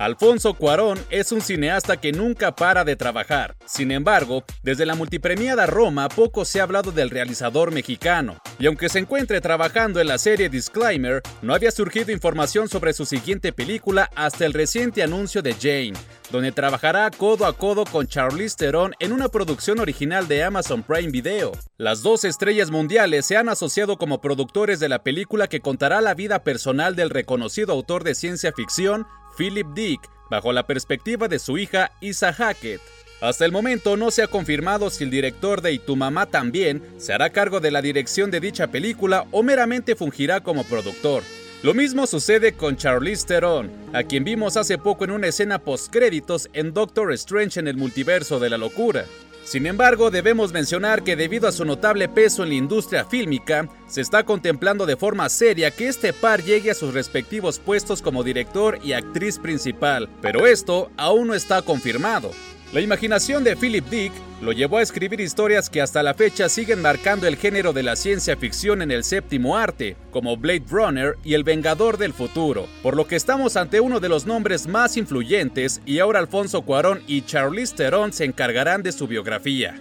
Alfonso 0.01 0.55
Cuarón 0.55 0.99
es 1.11 1.31
un 1.31 1.43
cineasta 1.43 1.99
que 1.99 2.11
nunca 2.11 2.57
para 2.57 2.85
de 2.85 2.97
trabajar. 2.97 3.55
Sin 3.67 3.93
embargo, 3.93 4.45
desde 4.63 4.87
la 4.87 4.95
multipremiada 4.95 5.67
Roma 5.67 6.09
poco 6.09 6.47
se 6.47 6.59
ha 6.59 6.63
hablado 6.63 6.91
del 6.91 7.11
realizador 7.11 7.71
mexicano. 7.71 8.39
Y 8.59 8.65
aunque 8.65 8.89
se 8.89 9.01
encuentre 9.01 9.43
trabajando 9.43 10.01
en 10.01 10.09
la 10.09 10.17
serie 10.17 10.49
Disclaimer, 10.49 11.21
no 11.43 11.53
había 11.53 11.71
surgido 11.71 12.13
información 12.13 12.67
sobre 12.67 12.95
su 12.95 13.05
siguiente 13.05 13.53
película 13.53 14.09
hasta 14.17 14.47
el 14.47 14.55
reciente 14.55 15.03
anuncio 15.03 15.43
de 15.43 15.53
Jane, 15.53 15.93
donde 16.31 16.53
trabajará 16.53 17.11
codo 17.11 17.45
a 17.45 17.53
codo 17.53 17.85
con 17.85 18.07
Charlize 18.07 18.57
Theron 18.57 18.95
en 19.01 19.13
una 19.13 19.29
producción 19.29 19.81
original 19.81 20.29
de 20.29 20.45
Amazon 20.45 20.83
Prime 20.83 21.11
Video. 21.11 21.53
Las 21.77 22.03
dos 22.03 22.25
estrellas 22.25 22.71
mundiales 22.71 23.27
se 23.27 23.37
han 23.37 23.51
asociado 23.51 23.99
como 23.99 24.23
productores 24.23 24.81
de 24.81 24.89
la 24.89 25.03
película 25.03 25.47
que 25.47 25.61
contará 25.61 26.01
la 26.01 26.15
vida 26.15 26.43
personal 26.43 26.97
del 26.97 27.11
reconocido 27.11 27.75
autor 27.75 28.03
de 28.03 28.15
ciencia 28.15 28.53
ficción 28.53 29.07
Philip 29.41 29.69
Dick, 29.69 30.03
bajo 30.29 30.53
la 30.53 30.67
perspectiva 30.67 31.27
de 31.27 31.39
su 31.39 31.57
hija 31.57 31.93
Isa 32.03 32.31
Hackett. 32.31 32.83
Hasta 33.23 33.47
el 33.47 33.53
momento 33.53 33.97
no 33.97 34.11
se 34.11 34.23
ha 34.23 34.27
confirmado 34.27 34.91
si 34.91 35.05
el 35.05 35.11
director 35.11 35.63
de 35.63 35.73
Y 35.73 35.79
tu 35.79 35.97
mamá 35.97 36.27
también 36.27 36.83
se 36.99 37.15
hará 37.15 37.31
cargo 37.31 37.59
de 37.59 37.71
la 37.71 37.81
dirección 37.81 38.31
de 38.31 38.39
dicha 38.39 38.67
película 38.67 39.25
o 39.31 39.43
meramente 39.43 39.97
fungirá 39.97 40.43
como 40.43 40.65
productor. 40.65 41.23
Lo 41.63 41.73
mismo 41.73 42.07
sucede 42.07 42.53
con 42.53 42.77
Charlize 42.77 43.27
Theron, 43.27 43.71
a 43.95 44.03
quien 44.03 44.25
vimos 44.25 44.59
hace 44.59 44.77
poco 44.77 45.05
en 45.05 45.11
una 45.11 45.29
escena 45.29 45.59
postcréditos 45.59 46.51
en 46.53 46.75
Doctor 46.75 47.11
Strange 47.15 47.61
en 47.61 47.69
el 47.69 47.79
multiverso 47.79 48.41
de 48.41 48.51
la 48.51 48.59
locura. 48.59 49.07
Sin 49.51 49.67
embargo, 49.67 50.13
debemos 50.13 50.53
mencionar 50.53 51.03
que 51.03 51.17
debido 51.17 51.49
a 51.49 51.51
su 51.51 51.65
notable 51.65 52.09
peso 52.09 52.45
en 52.45 52.51
la 52.51 52.55
industria 52.55 53.05
fílmica, 53.05 53.69
se 53.89 54.01
está 54.01 54.23
contemplando 54.23 54.87
de 54.87 54.95
forma 54.95 55.29
seria 55.29 55.73
que 55.73 55.89
este 55.89 56.13
par 56.13 56.45
llegue 56.45 56.71
a 56.71 56.75
sus 56.75 56.95
respectivos 56.95 57.59
puestos 57.59 58.01
como 58.01 58.23
director 58.23 58.79
y 58.81 58.93
actriz 58.93 59.41
principal, 59.41 60.09
pero 60.23 60.47
esto 60.47 60.93
aún 60.97 61.27
no 61.27 61.35
está 61.35 61.63
confirmado. 61.63 62.31
La 62.73 62.81
imaginación 62.81 63.43
de 63.43 63.57
Philip 63.57 63.85
Dick 63.87 64.13
lo 64.41 64.53
llevó 64.53 64.79
a 64.79 64.83
escribir 64.83 65.21
historias 65.21 65.69
que 65.69 65.83
hasta 65.83 66.05
la 66.05 66.15
fecha 66.15 66.49
siguen 66.49 66.81
marcando 66.81 67.27
el 67.27 67.37
género 67.37 67.73
de 67.73 67.83
la 67.83 67.97
ciencia 67.97 68.37
ficción 68.37 68.81
en 68.81 68.93
el 68.93 69.03
séptimo 69.03 69.57
arte, 69.57 69.97
como 70.13 70.37
Blade 70.37 70.63
Runner 70.71 71.17
y 71.25 71.35
El 71.35 71.43
Vengador 71.43 71.99
del 71.99 72.13
Futuro, 72.13 72.69
por 72.81 72.97
lo 72.97 73.09
que 73.09 73.17
estamos 73.17 73.57
ante 73.57 73.81
uno 73.81 73.99
de 73.99 74.09
los 74.09 74.25
nombres 74.25 74.69
más 74.69 74.97
influyentes 74.97 75.81
y 75.85 75.99
ahora 75.99 76.21
Alfonso 76.21 76.63
Cuarón 76.63 77.03
y 77.09 77.23
Charlize 77.23 77.75
Theron 77.75 78.13
se 78.13 78.25
encargarán 78.25 78.85
de 78.85 78.93
su 78.93 79.09
biografía. 79.09 79.75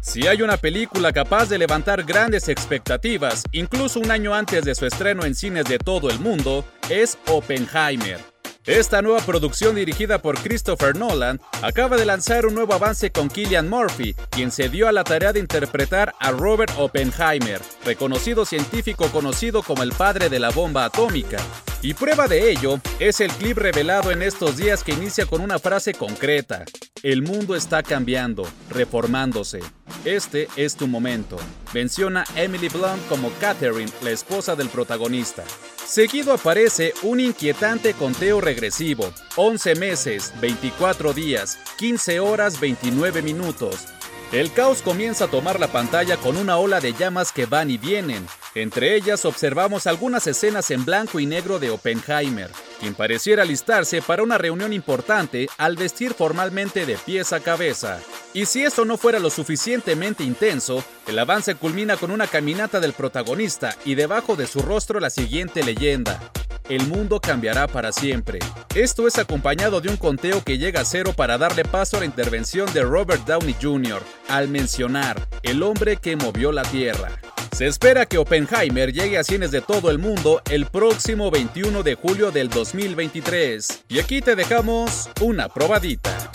Si 0.00 0.26
hay 0.26 0.42
una 0.42 0.56
película 0.56 1.12
capaz 1.12 1.48
de 1.48 1.58
levantar 1.58 2.02
grandes 2.02 2.48
expectativas, 2.48 3.44
incluso 3.52 4.00
un 4.00 4.10
año 4.10 4.34
antes 4.34 4.64
de 4.64 4.74
su 4.74 4.86
estreno 4.86 5.24
en 5.24 5.36
cines 5.36 5.66
de 5.66 5.78
todo 5.78 6.10
el 6.10 6.18
mundo, 6.18 6.64
es 6.90 7.16
Oppenheimer. 7.28 8.31
Esta 8.66 9.02
nueva 9.02 9.18
producción 9.18 9.74
dirigida 9.74 10.22
por 10.22 10.38
Christopher 10.38 10.94
Nolan 10.94 11.40
acaba 11.62 11.96
de 11.96 12.04
lanzar 12.04 12.46
un 12.46 12.54
nuevo 12.54 12.74
avance 12.74 13.10
con 13.10 13.28
Killian 13.28 13.68
Murphy, 13.68 14.14
quien 14.30 14.52
se 14.52 14.68
dio 14.68 14.86
a 14.86 14.92
la 14.92 15.02
tarea 15.02 15.32
de 15.32 15.40
interpretar 15.40 16.14
a 16.20 16.30
Robert 16.30 16.72
Oppenheimer, 16.78 17.60
reconocido 17.84 18.44
científico 18.44 19.08
conocido 19.10 19.64
como 19.64 19.82
el 19.82 19.90
padre 19.90 20.28
de 20.28 20.38
la 20.38 20.50
bomba 20.50 20.84
atómica. 20.84 21.38
Y 21.82 21.94
prueba 21.94 22.28
de 22.28 22.52
ello 22.52 22.78
es 23.00 23.20
el 23.20 23.32
clip 23.32 23.58
revelado 23.58 24.12
en 24.12 24.22
estos 24.22 24.56
días 24.56 24.84
que 24.84 24.92
inicia 24.92 25.26
con 25.26 25.40
una 25.40 25.58
frase 25.58 25.92
concreta. 25.92 26.64
El 27.02 27.22
mundo 27.22 27.56
está 27.56 27.82
cambiando, 27.82 28.46
reformándose. 28.70 29.58
Este 30.04 30.46
es 30.54 30.76
tu 30.76 30.86
momento. 30.86 31.36
Menciona 31.74 32.24
Emily 32.36 32.68
Blunt 32.68 33.08
como 33.08 33.32
Catherine, 33.40 33.90
la 34.02 34.10
esposa 34.10 34.54
del 34.54 34.68
protagonista. 34.68 35.42
Seguido 35.92 36.32
aparece 36.32 36.94
un 37.02 37.20
inquietante 37.20 37.92
conteo 37.92 38.40
regresivo. 38.40 39.12
11 39.36 39.74
meses, 39.74 40.32
24 40.40 41.12
días, 41.12 41.58
15 41.76 42.18
horas, 42.18 42.58
29 42.58 43.20
minutos. 43.20 43.88
El 44.32 44.50
caos 44.54 44.80
comienza 44.80 45.26
a 45.26 45.28
tomar 45.28 45.60
la 45.60 45.68
pantalla 45.68 46.16
con 46.16 46.38
una 46.38 46.56
ola 46.56 46.80
de 46.80 46.94
llamas 46.94 47.30
que 47.30 47.44
van 47.44 47.68
y 47.68 47.76
vienen. 47.76 48.26
Entre 48.54 48.94
ellas 48.94 49.24
observamos 49.24 49.86
algunas 49.86 50.26
escenas 50.26 50.70
en 50.70 50.84
blanco 50.84 51.18
y 51.20 51.26
negro 51.26 51.58
de 51.58 51.70
Oppenheimer, 51.70 52.50
quien 52.80 52.94
pareciera 52.94 53.44
alistarse 53.44 54.02
para 54.02 54.22
una 54.22 54.36
reunión 54.36 54.74
importante 54.74 55.48
al 55.56 55.76
vestir 55.76 56.12
formalmente 56.12 56.84
de 56.84 56.96
pies 56.98 57.32
a 57.32 57.40
cabeza. 57.40 58.00
Y 58.34 58.44
si 58.44 58.62
eso 58.62 58.84
no 58.84 58.98
fuera 58.98 59.18
lo 59.18 59.30
suficientemente 59.30 60.22
intenso, 60.22 60.84
el 61.06 61.18
avance 61.18 61.54
culmina 61.54 61.96
con 61.96 62.10
una 62.10 62.26
caminata 62.26 62.78
del 62.78 62.92
protagonista 62.92 63.74
y 63.86 63.94
debajo 63.94 64.36
de 64.36 64.46
su 64.46 64.60
rostro 64.60 65.00
la 65.00 65.08
siguiente 65.08 65.62
leyenda. 65.62 66.20
El 66.68 66.86
mundo 66.86 67.20
cambiará 67.20 67.66
para 67.66 67.92
siempre. 67.92 68.38
Esto 68.74 69.06
es 69.06 69.18
acompañado 69.18 69.80
de 69.80 69.88
un 69.88 69.96
conteo 69.96 70.42
que 70.42 70.58
llega 70.58 70.80
a 70.80 70.84
cero 70.84 71.12
para 71.16 71.38
darle 71.38 71.64
paso 71.64 71.96
a 71.96 72.00
la 72.00 72.06
intervención 72.06 72.72
de 72.72 72.82
Robert 72.82 73.24
Downey 73.26 73.56
Jr. 73.60 74.02
al 74.28 74.48
mencionar 74.48 75.28
el 75.42 75.62
hombre 75.62 75.96
que 75.96 76.16
movió 76.16 76.52
la 76.52 76.62
Tierra. 76.62 77.10
Se 77.52 77.66
espera 77.66 78.06
que 78.06 78.16
Oppenheimer 78.16 78.92
llegue 78.92 79.18
a 79.18 79.24
cines 79.24 79.50
de 79.50 79.60
todo 79.60 79.90
el 79.90 79.98
mundo 79.98 80.40
el 80.50 80.66
próximo 80.66 81.30
21 81.30 81.82
de 81.82 81.94
julio 81.96 82.30
del 82.30 82.48
2023. 82.48 83.84
Y 83.88 83.98
aquí 83.98 84.22
te 84.22 84.34
dejamos 84.34 85.10
una 85.20 85.48
probadita. 85.48 86.30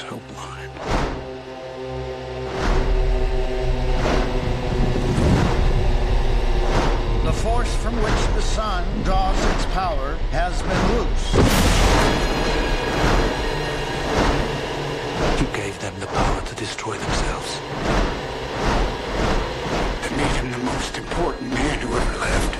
So 0.00 0.20
blind? 0.32 0.72
The 7.24 7.32
force 7.32 7.74
from 7.76 7.94
which 7.96 8.22
the 8.34 8.42
sun 8.42 8.84
draws 9.02 9.38
its 9.54 9.66
power 9.66 10.16
has 10.30 10.62
been 10.62 10.82
loose. 10.96 11.26
You 15.40 15.46
gave 15.54 15.78
them 15.80 15.94
the 16.00 16.06
power 16.06 16.40
to 16.42 16.54
destroy 16.54 16.96
themselves. 16.96 17.60
It 20.06 20.12
made 20.16 20.36
him 20.40 20.50
the 20.50 20.64
most 20.72 20.96
important 20.96 21.52
man 21.52 21.78
who 21.80 21.88
ever 21.94 22.18
lived. 22.18 22.56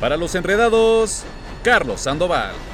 Para 0.00 0.16
los 0.16 0.34
enredados, 0.34 1.24
Carlos 1.64 2.00
Sandoval. 2.00 2.69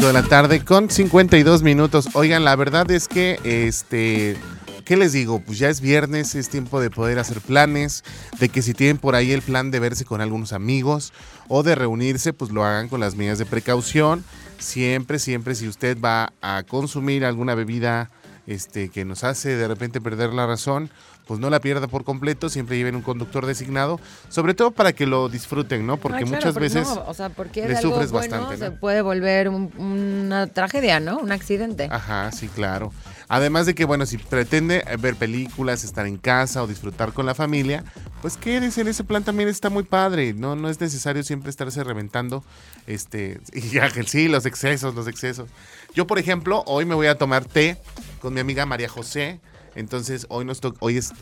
De 0.00 0.12
la 0.12 0.22
tarde 0.22 0.64
con 0.64 0.90
52 0.90 1.62
minutos. 1.62 2.08
Oigan, 2.12 2.44
la 2.44 2.54
verdad 2.54 2.90
es 2.90 3.08
que, 3.08 3.40
este, 3.44 4.36
¿qué 4.84 4.96
les 4.96 5.12
digo? 5.12 5.40
Pues 5.40 5.58
ya 5.58 5.68
es 5.68 5.80
viernes, 5.80 6.34
es 6.34 6.48
tiempo 6.48 6.80
de 6.80 6.90
poder 6.90 7.18
hacer 7.18 7.40
planes, 7.40 8.04
de 8.38 8.48
que 8.48 8.62
si 8.62 8.74
tienen 8.74 8.98
por 8.98 9.14
ahí 9.14 9.32
el 9.32 9.42
plan 9.42 9.70
de 9.70 9.80
verse 9.80 10.04
con 10.04 10.20
algunos 10.20 10.52
amigos 10.52 11.12
o 11.48 11.62
de 11.62 11.74
reunirse, 11.74 12.32
pues 12.32 12.50
lo 12.52 12.64
hagan 12.64 12.88
con 12.88 13.00
las 13.00 13.16
medidas 13.16 13.38
de 13.38 13.46
precaución. 13.46 14.24
Siempre, 14.58 15.18
siempre, 15.18 15.54
si 15.54 15.66
usted 15.66 15.98
va 16.00 16.32
a 16.40 16.62
consumir 16.62 17.24
alguna 17.24 17.54
bebida 17.54 18.10
este, 18.46 18.88
que 18.90 19.04
nos 19.04 19.24
hace 19.24 19.56
de 19.56 19.68
repente 19.68 20.00
perder 20.00 20.32
la 20.32 20.46
razón, 20.46 20.90
pues 21.26 21.40
no 21.40 21.50
la 21.50 21.60
pierda 21.60 21.88
por 21.88 22.04
completo, 22.04 22.48
siempre 22.48 22.76
lleven 22.76 22.94
un 22.94 23.02
conductor 23.02 23.46
designado, 23.46 23.98
sobre 24.28 24.54
todo 24.54 24.70
para 24.70 24.92
que 24.92 25.06
lo 25.06 25.28
disfruten, 25.28 25.84
¿no? 25.84 25.96
Porque 25.96 26.18
claro, 26.24 26.36
muchas 26.36 26.52
porque 26.54 26.68
veces 26.68 26.86
no, 26.86 27.04
o 27.06 27.14
sea, 27.14 27.30
porque 27.30 27.66
le 27.66 27.76
algo 27.76 27.90
sufres 27.90 28.12
bueno 28.12 28.36
bastante, 28.36 28.56
se 28.64 28.70
¿no? 28.70 28.76
puede 28.76 29.02
volver 29.02 29.48
un- 29.48 29.72
una 29.76 30.46
tragedia, 30.46 31.00
¿no? 31.00 31.18
Un 31.18 31.32
accidente. 31.32 31.88
Ajá, 31.90 32.30
sí, 32.30 32.46
claro. 32.48 32.92
Además 33.28 33.66
de 33.66 33.74
que, 33.74 33.84
bueno, 33.84 34.06
si 34.06 34.18
pretende 34.18 34.84
ver 35.00 35.16
películas, 35.16 35.82
estar 35.82 36.06
en 36.06 36.16
casa 36.16 36.62
o 36.62 36.68
disfrutar 36.68 37.12
con 37.12 37.26
la 37.26 37.34
familia, 37.34 37.82
pues 38.22 38.36
quédese 38.36 38.82
en 38.82 38.88
ese 38.88 39.02
plan 39.02 39.24
también 39.24 39.48
está 39.48 39.68
muy 39.68 39.82
padre. 39.82 40.32
No, 40.32 40.54
no 40.54 40.68
es 40.70 40.80
necesario 40.80 41.24
siempre 41.24 41.50
estarse 41.50 41.82
reventando. 41.82 42.44
Este, 42.86 43.40
y 43.52 43.78
Ángel, 43.78 44.06
sí, 44.06 44.28
los 44.28 44.46
excesos, 44.46 44.94
los 44.94 45.08
excesos. 45.08 45.48
Yo, 45.96 46.06
por 46.06 46.18
ejemplo, 46.18 46.62
hoy 46.66 46.84
me 46.84 46.94
voy 46.94 47.06
a 47.06 47.16
tomar 47.16 47.46
té 47.46 47.78
con 48.20 48.34
mi 48.34 48.40
amiga 48.40 48.66
María 48.66 48.86
José. 48.86 49.40
Entonces, 49.74 50.26
hoy 50.28 50.44
nos 50.44 50.60
to- 50.60 50.74
hoy 50.80 50.98
es 50.98 51.12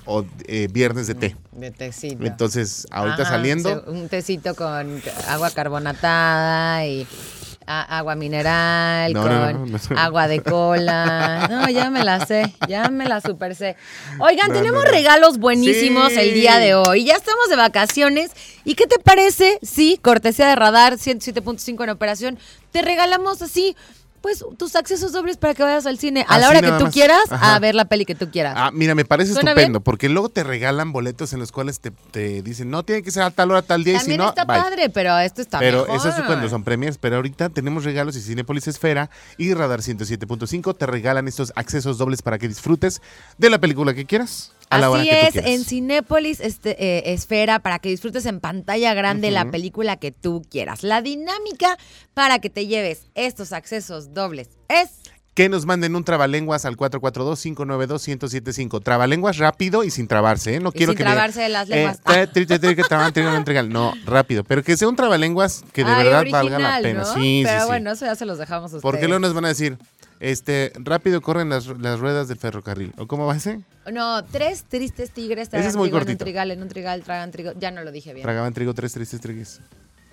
eh, 0.49 0.67
viernes 0.69 1.07
de 1.07 1.15
té. 1.15 1.37
De 1.53 1.71
tecito. 1.71 2.25
Entonces, 2.27 2.85
ahorita 2.91 3.23
Ajá, 3.23 3.31
saliendo, 3.31 3.85
Un 3.87 4.09
tecito 4.09 4.57
con 4.57 5.01
agua 5.29 5.53
carbonatada 5.53 6.85
y 6.87 7.07
agua 7.67 8.17
mineral, 8.17 9.13
No, 9.13 9.23
con 9.23 9.31
no, 9.33 9.67
no, 9.67 9.79
agua 9.97 10.27
de 10.27 10.43
cola. 10.43 11.47
No, 11.49 11.69
ya 11.71 11.89
me 11.91 12.03
la 12.03 12.27
sé, 12.27 12.53
ya 12.69 12.89
me 12.91 13.07
la 13.07 13.21
super 13.21 13.55
sé. 13.55 13.77
Oigan, 14.19 14.53
tenemos 14.53 14.85
regalos 14.85 15.39
buenísimos 15.39 16.13
Sí. 16.13 16.19
el 16.19 16.35
día 16.35 16.59
de 16.59 16.75
hoy. 16.75 17.05
Ya 17.05 17.15
estamos 17.15 17.49
de 17.49 17.55
vacaciones. 17.57 18.33
¿Y 18.65 18.75
qué 18.75 18.89
te 18.89 18.99
parece? 18.99 19.61
Sí, 19.63 20.01
cortesía 20.03 20.49
de 20.49 20.57
radar 20.57 20.95
107.5 20.99 21.85
en 21.85 21.91
operación. 21.91 22.39
Te 22.73 22.83
regalamos 22.83 23.41
así. 23.41 23.77
Pues 24.25 24.43
tus 24.57 24.75
accesos 24.75 25.13
dobles 25.13 25.37
para 25.37 25.53
que 25.53 25.63
vayas 25.63 25.85
al 25.85 25.99
cine 25.99 26.25
a 26.27 26.39
la 26.39 26.47
Así 26.49 26.57
hora 26.57 26.67
que 26.67 26.79
tú 26.79 26.85
más. 26.85 26.95
quieras 26.95 27.31
Ajá. 27.31 27.57
a 27.57 27.59
ver 27.59 27.75
la 27.75 27.85
peli 27.85 28.07
que 28.07 28.15
tú 28.15 28.31
quieras. 28.31 28.55
Ah, 28.57 28.71
mira, 28.73 28.95
me 28.95 29.05
parece 29.05 29.35
¿Suena 29.35 29.51
estupendo, 29.51 29.81
bien? 29.81 29.83
porque 29.85 30.09
luego 30.09 30.31
te 30.31 30.43
regalan 30.43 30.93
boletos 30.93 31.35
en 31.35 31.41
los 31.41 31.53
cuales 31.53 31.79
te, 31.81 31.91
te 31.91 32.41
dicen, 32.41 32.71
no, 32.71 32.85
tiene 32.85 33.03
que 33.03 33.11
ser 33.11 33.23
a 33.23 33.31
tal 33.31 33.51
hora, 33.51 33.61
tal 33.61 33.85
día, 33.85 33.97
y 33.97 33.99
si 33.99 34.05
También 34.05 34.21
no, 34.23 34.29
está 34.31 34.47
bye". 34.47 34.57
padre, 34.63 34.89
pero 34.89 35.19
esto 35.19 35.43
está 35.43 35.59
Pero 35.59 35.83
mejor. 35.83 35.97
eso 35.99 36.09
es 36.09 36.15
cuando 36.25 36.49
son 36.49 36.65
premiers. 36.65 36.97
Pero 36.97 37.17
ahorita 37.17 37.51
tenemos 37.51 37.85
regalos 37.85 38.17
y 38.17 38.23
Cinepolis 38.23 38.67
Esfera 38.67 39.11
y 39.37 39.53
Radar 39.53 39.81
107.5 39.81 40.75
te 40.75 40.87
regalan 40.87 41.29
estos 41.29 41.53
accesos 41.55 41.99
dobles 41.99 42.23
para 42.23 42.39
que 42.39 42.49
disfrutes 42.49 43.03
de 43.37 43.51
la 43.51 43.59
película 43.59 43.93
que 43.93 44.07
quieras 44.07 44.53
a 44.71 44.79
la 44.79 44.87
Así 44.89 45.09
es, 45.11 45.37
en 45.37 45.65
Cinépolis 45.65 46.41
este, 46.41 46.71
eh, 46.83 47.13
Esfera, 47.13 47.59
para 47.61 47.79
que 47.79 47.89
disfrutes 47.91 48.25
en 48.27 48.41
pantalla 48.41 48.95
grande 48.95 49.31
la 49.31 49.51
película 49.51 49.97
que 49.97 50.11
tú 50.13 50.43
quieras. 50.51 50.83
La 50.83 51.01
dinámica 51.03 51.77
para 52.15 52.39
que 52.41 52.51
te 52.51 52.67
lleves 52.67 53.07
estos 53.15 53.53
accesos 53.53 54.13
dobles 54.15 54.49
es... 54.69 54.89
Que 55.35 55.49
nos 55.49 55.67
manden 55.67 55.97
un 55.97 56.05
trabalenguas 56.05 56.65
al 56.65 56.77
442-592-1075. 56.77 58.83
Trabalenguas 58.83 59.39
rápido 59.39 59.85
y 59.85 59.91
sin 59.91 60.07
trabarse, 60.07 60.57
¿eh? 60.57 60.61
No 60.61 60.71
Y 60.71 60.79
quiero 60.79 60.93
sin 60.93 60.99
que 60.99 61.05
me 61.05 61.11
trabarse 61.11 61.41
de 61.43 61.49
las 61.49 61.69
lenguas. 61.69 61.99
eh, 62.07 62.27
tri- 62.33 62.47
tri- 62.47 62.61
tri- 62.61 63.69
no 63.69 63.93
rápido. 64.05 64.45
Pero 64.45 64.63
que 64.63 64.77
sea 64.77 64.89
un 64.89 64.97
trabalenguas 64.97 65.65
que 65.73 65.85
de 65.85 65.91
Ay, 65.91 66.05
verdad 66.05 66.21
original, 66.21 66.43
valga 66.51 66.59
la 66.59 66.81
pena. 66.81 67.01
¿no? 67.01 67.15
Sí, 67.15 67.43
Pero 67.45 67.57
sí, 67.59 67.63
sí. 67.63 67.67
bueno, 67.69 67.93
eso 67.93 68.05
ya 68.07 68.15
se 68.15 68.27
los 68.27 68.39
dejamos 68.39 68.65
a 68.73 68.77
ustedes. 68.77 68.83
Porque 68.83 69.07
luego 69.09 69.21
nos 69.21 69.35
van 69.35 69.45
a 69.47 69.49
decir, 69.49 69.77
este, 70.31 70.73
rápido 70.77 71.21
corren 71.21 71.49
las, 71.49 71.67
las 71.67 72.01
ruedas 72.01 72.29
del 72.29 72.39
ferrocarril. 72.39 72.93
¿O 72.99 73.07
cómo 73.07 73.27
va 73.27 73.37
ese? 73.37 73.61
No, 73.93 74.25
tres 74.25 74.65
tristes 74.65 75.11
tigres 75.11 75.51
tragan 75.51 75.69
es 75.69 75.77
muy 75.77 75.89
trigo 75.89 75.99
en 75.99 76.01
un 76.03 76.07
cortito. 76.07 76.25
trigal, 76.25 76.51
en 76.51 76.63
un 76.63 76.69
trigal 76.69 77.03
tragan 77.03 77.31
trigo. 77.31 77.53
Ya 77.59 77.71
no 77.71 77.83
lo 77.83 77.93
dije 77.93 78.15
bien. 78.15 78.25
Tragaban 78.25 78.55
trigo 78.55 78.73
tres 78.73 78.93
tristes. 78.93 79.21
Trigues, 79.21 79.61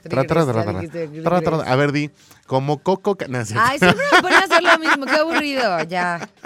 Tra. 0.04 0.22
A 0.22 1.76
ver, 1.76 1.92
di, 1.92 2.10
como 2.48 2.80
coco. 2.82 3.16
no. 3.30 3.40
Ay, 3.56 3.80
siempre 3.80 4.04
me 4.12 4.22
ponen 4.22 4.38
a 4.40 4.44
hacer 4.44 4.64
lo 4.64 4.80
mismo, 4.80 5.06
qué 5.06 5.12
aburrido, 5.12 5.84
ya. 5.84 6.28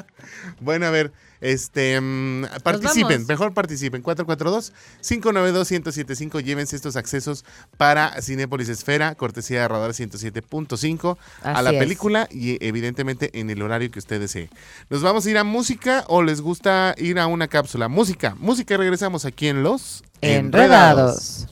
Bueno, 0.60 0.88
a 0.88 0.90
ver, 0.90 1.12
este, 1.42 2.00
mm, 2.02 2.46
participen, 2.64 3.26
mejor 3.28 3.54
participen. 3.54 4.04
442-592-1075, 4.04 6.42
llévense 6.42 6.76
estos 6.76 6.96
accesos 6.96 7.46
para 7.78 8.22
Cinépolis 8.22 8.70
Esfera, 8.70 9.16
cortesía 9.16 9.62
de 9.62 9.68
Radar 9.68 9.92
107.5, 9.92 11.18
a 11.44 11.62
la 11.62 11.72
es. 11.72 11.80
película 11.80 12.28
y 12.32 12.64
evidentemente 12.66 13.30
en 13.40 13.50
el 13.50 13.62
horario 13.62 13.92
que 13.92 14.00
usted 14.00 14.20
desee. 14.20 14.50
¿Nos 14.90 15.02
vamos 15.02 15.26
a 15.26 15.30
ir 15.30 15.38
a 15.38 15.44
música 15.44 16.06
o 16.08 16.24
les 16.24 16.42
gusta 16.42 16.96
ir 16.98 17.20
a 17.20 17.28
una 17.28 17.48
cápsula? 17.48 17.88
Música, 17.88 18.36
música, 18.40 18.78
regresamos 18.78 19.26
aquí 19.26 19.48
en 19.48 19.64
Los 19.64 20.04
Enredados. 20.22 21.48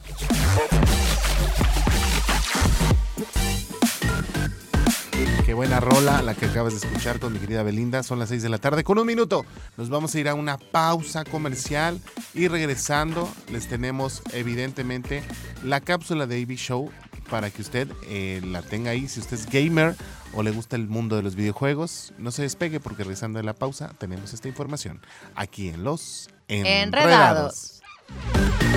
Qué 5.54 5.56
buena 5.56 5.80
rola 5.80 6.24
la 6.24 6.34
que 6.34 6.48
acabas 6.48 6.74
de 6.74 6.80
escuchar 6.88 7.20
con 7.20 7.32
mi 7.32 7.38
querida 7.38 7.62
Belinda. 7.62 8.02
Son 8.02 8.18
las 8.18 8.30
6 8.30 8.42
de 8.42 8.50
la 8.50 8.58
tarde 8.58 8.84
con 8.84 8.98
un 8.98 9.06
minuto. 9.06 9.46
Nos 9.78 9.88
vamos 9.88 10.16
a 10.16 10.20
ir 10.20 10.28
a 10.28 10.34
una 10.34 10.58
pausa 10.58 11.24
comercial 11.26 12.02
y 12.34 12.48
regresando 12.48 13.32
les 13.52 13.68
tenemos 13.68 14.24
evidentemente 14.34 15.22
la 15.64 15.80
cápsula 15.80 16.26
de 16.26 16.42
AB 16.42 16.56
Show 16.56 16.90
para 17.30 17.52
que 17.52 17.62
usted 17.62 17.88
eh, 18.08 18.42
la 18.44 18.64
tenga 18.64 18.90
ahí. 18.90 19.08
Si 19.08 19.20
usted 19.20 19.38
es 19.38 19.46
gamer 19.46 19.96
o 20.34 20.42
le 20.42 20.50
gusta 20.50 20.76
el 20.76 20.88
mundo 20.88 21.18
de 21.18 21.22
los 21.22 21.36
videojuegos, 21.36 22.16
no 22.18 22.32
se 22.32 22.42
despegue 22.42 22.80
porque 22.80 23.04
regresando 23.04 23.38
de 23.38 23.44
la 23.44 23.54
pausa 23.54 23.94
tenemos 24.00 24.34
esta 24.34 24.48
información 24.48 25.02
aquí 25.36 25.70
en 25.70 25.84
Los 25.84 26.30
Enredados. 26.48 27.84
Enredados. 28.18 28.74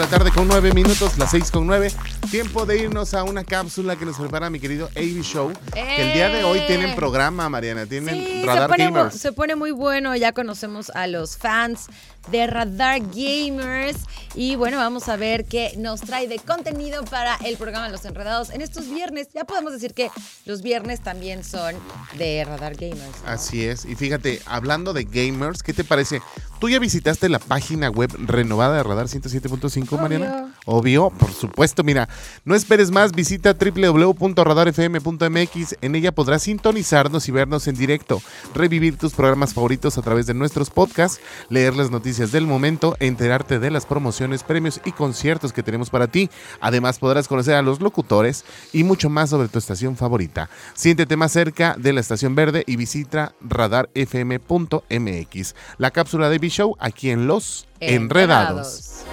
La 0.00 0.06
tarde 0.06 0.30
con 0.30 0.48
nueve 0.48 0.72
minutos, 0.72 1.18
las 1.18 1.30
seis 1.30 1.50
con 1.50 1.66
nueve. 1.66 1.92
Tiempo 2.30 2.64
de 2.64 2.78
irnos 2.78 3.12
a 3.12 3.22
una 3.22 3.44
cápsula 3.44 3.96
que 3.96 4.06
nos 4.06 4.16
prepara 4.16 4.48
mi 4.48 4.58
querido 4.58 4.86
AB 4.96 5.20
Show. 5.22 5.52
Que 5.74 6.02
el 6.08 6.12
día 6.14 6.28
de 6.30 6.42
hoy 6.42 6.58
¡Eh! 6.60 6.64
tienen 6.66 6.96
programa, 6.96 7.48
Mariana. 7.50 7.84
Tienen 7.84 8.14
Sí, 8.14 8.40
se 8.40 8.46
Radar 8.46 8.70
pone, 8.70 8.84
Gamers. 8.84 9.14
se 9.20 9.32
pone 9.32 9.56
muy 9.56 9.72
bueno. 9.72 10.16
Ya 10.16 10.32
conocemos 10.32 10.88
a 10.90 11.06
los 11.06 11.36
fans 11.36 11.88
de 12.28 12.46
Radar 12.46 13.00
Gamers. 13.00 13.98
Y 14.34 14.54
bueno, 14.54 14.76
vamos 14.76 15.08
a 15.08 15.16
ver 15.16 15.44
qué 15.44 15.74
nos 15.76 16.02
trae 16.02 16.28
de 16.28 16.38
contenido 16.38 17.04
para 17.04 17.34
el 17.36 17.56
programa 17.56 17.88
Los 17.88 18.04
Enredados 18.04 18.50
en 18.50 18.60
estos 18.60 18.88
viernes. 18.88 19.28
Ya 19.34 19.44
podemos 19.44 19.72
decir 19.72 19.92
que 19.92 20.08
los 20.44 20.62
viernes 20.62 21.00
también 21.00 21.42
son 21.42 21.74
de 22.16 22.44
Radar 22.44 22.76
Gamers. 22.76 23.22
¿no? 23.24 23.30
Así 23.30 23.64
es. 23.64 23.84
Y 23.84 23.96
fíjate, 23.96 24.40
hablando 24.46 24.92
de 24.92 25.04
gamers, 25.04 25.64
¿qué 25.64 25.72
te 25.72 25.82
parece? 25.82 26.20
¿Tú 26.60 26.68
ya 26.68 26.78
visitaste 26.78 27.28
la 27.30 27.38
página 27.38 27.88
web 27.88 28.10
renovada 28.18 28.76
de 28.76 28.82
Radar 28.82 29.06
107.5, 29.06 29.98
Mariana? 29.98 30.54
Obvio, 30.66 31.08
por 31.10 31.32
supuesto. 31.32 31.82
Mira, 31.82 32.06
no 32.44 32.54
esperes 32.54 32.90
más, 32.90 33.12
visita 33.12 33.54
www.radarfm.mx. 33.54 35.76
En 35.80 35.94
ella 35.94 36.12
podrás 36.12 36.42
sintonizarnos 36.42 37.26
y 37.28 37.32
vernos 37.32 37.66
en 37.66 37.76
directo, 37.76 38.20
revivir 38.54 38.98
tus 38.98 39.14
programas 39.14 39.54
favoritos 39.54 39.96
a 39.96 40.02
través 40.02 40.26
de 40.26 40.34
nuestros 40.34 40.68
podcasts, 40.68 41.18
leer 41.48 41.74
las 41.74 41.90
noticias 41.90 42.09
del 42.18 42.46
momento, 42.46 42.96
enterarte 43.00 43.58
de 43.58 43.70
las 43.70 43.86
promociones, 43.86 44.42
premios 44.42 44.80
y 44.84 44.92
conciertos 44.92 45.52
que 45.52 45.62
tenemos 45.62 45.90
para 45.90 46.08
ti. 46.08 46.30
Además, 46.60 46.98
podrás 46.98 47.28
conocer 47.28 47.54
a 47.54 47.62
los 47.62 47.80
locutores 47.80 48.44
y 48.72 48.84
mucho 48.84 49.08
más 49.08 49.30
sobre 49.30 49.48
tu 49.48 49.58
estación 49.58 49.96
favorita. 49.96 50.50
Siéntete 50.74 51.16
más 51.16 51.32
cerca 51.32 51.76
de 51.78 51.92
la 51.92 52.00
estación 52.00 52.34
verde 52.34 52.64
y 52.66 52.76
visita 52.76 53.34
radarfm.mx. 53.40 55.54
La 55.78 55.90
cápsula 55.90 56.28
de 56.28 56.38
B-Show 56.38 56.76
aquí 56.78 57.10
en 57.10 57.26
Los 57.26 57.68
Enredados. 57.80 59.04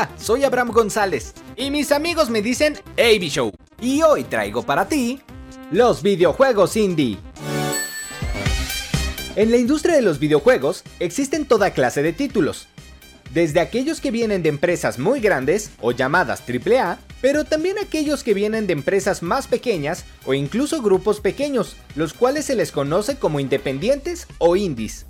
Hola, 0.00 0.10
soy 0.16 0.44
Abraham 0.44 0.70
González 0.72 1.34
y 1.56 1.70
mis 1.70 1.92
amigos 1.92 2.30
me 2.30 2.40
dicen 2.40 2.74
AB 2.96 3.20
Show. 3.28 3.52
Y 3.82 4.00
hoy 4.00 4.24
traigo 4.24 4.62
para 4.62 4.88
ti 4.88 5.20
los 5.70 6.02
videojuegos 6.02 6.74
indie. 6.78 7.18
En 9.36 9.50
la 9.50 9.58
industria 9.58 9.96
de 9.96 10.00
los 10.00 10.18
videojuegos 10.18 10.84
existen 11.00 11.44
toda 11.44 11.74
clase 11.74 12.02
de 12.02 12.14
títulos, 12.14 12.66
desde 13.34 13.60
aquellos 13.60 14.00
que 14.00 14.10
vienen 14.10 14.42
de 14.42 14.48
empresas 14.48 14.98
muy 14.98 15.20
grandes 15.20 15.70
o 15.82 15.92
llamadas 15.92 16.42
AAA, 16.48 16.98
pero 17.20 17.44
también 17.44 17.76
aquellos 17.78 18.24
que 18.24 18.32
vienen 18.32 18.66
de 18.66 18.72
empresas 18.72 19.22
más 19.22 19.48
pequeñas 19.48 20.06
o 20.24 20.32
incluso 20.32 20.80
grupos 20.80 21.20
pequeños, 21.20 21.76
los 21.94 22.14
cuales 22.14 22.46
se 22.46 22.56
les 22.56 22.72
conoce 22.72 23.18
como 23.18 23.38
independientes 23.38 24.28
o 24.38 24.56
indies. 24.56 25.04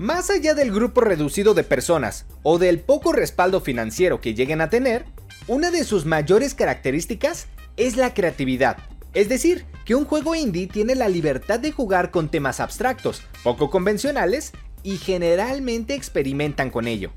Más 0.00 0.30
allá 0.30 0.54
del 0.54 0.72
grupo 0.72 1.02
reducido 1.02 1.52
de 1.52 1.62
personas 1.62 2.24
o 2.42 2.56
del 2.56 2.80
poco 2.80 3.12
respaldo 3.12 3.60
financiero 3.60 4.22
que 4.22 4.32
lleguen 4.32 4.62
a 4.62 4.70
tener, 4.70 5.04
una 5.46 5.70
de 5.70 5.84
sus 5.84 6.06
mayores 6.06 6.54
características 6.54 7.48
es 7.76 7.98
la 7.98 8.14
creatividad. 8.14 8.78
Es 9.12 9.28
decir, 9.28 9.66
que 9.84 9.94
un 9.94 10.06
juego 10.06 10.34
indie 10.34 10.68
tiene 10.68 10.94
la 10.94 11.10
libertad 11.10 11.60
de 11.60 11.72
jugar 11.72 12.10
con 12.10 12.30
temas 12.30 12.60
abstractos, 12.60 13.20
poco 13.44 13.68
convencionales 13.68 14.52
y 14.82 14.96
generalmente 14.96 15.92
experimentan 15.92 16.70
con 16.70 16.88
ello. 16.88 17.12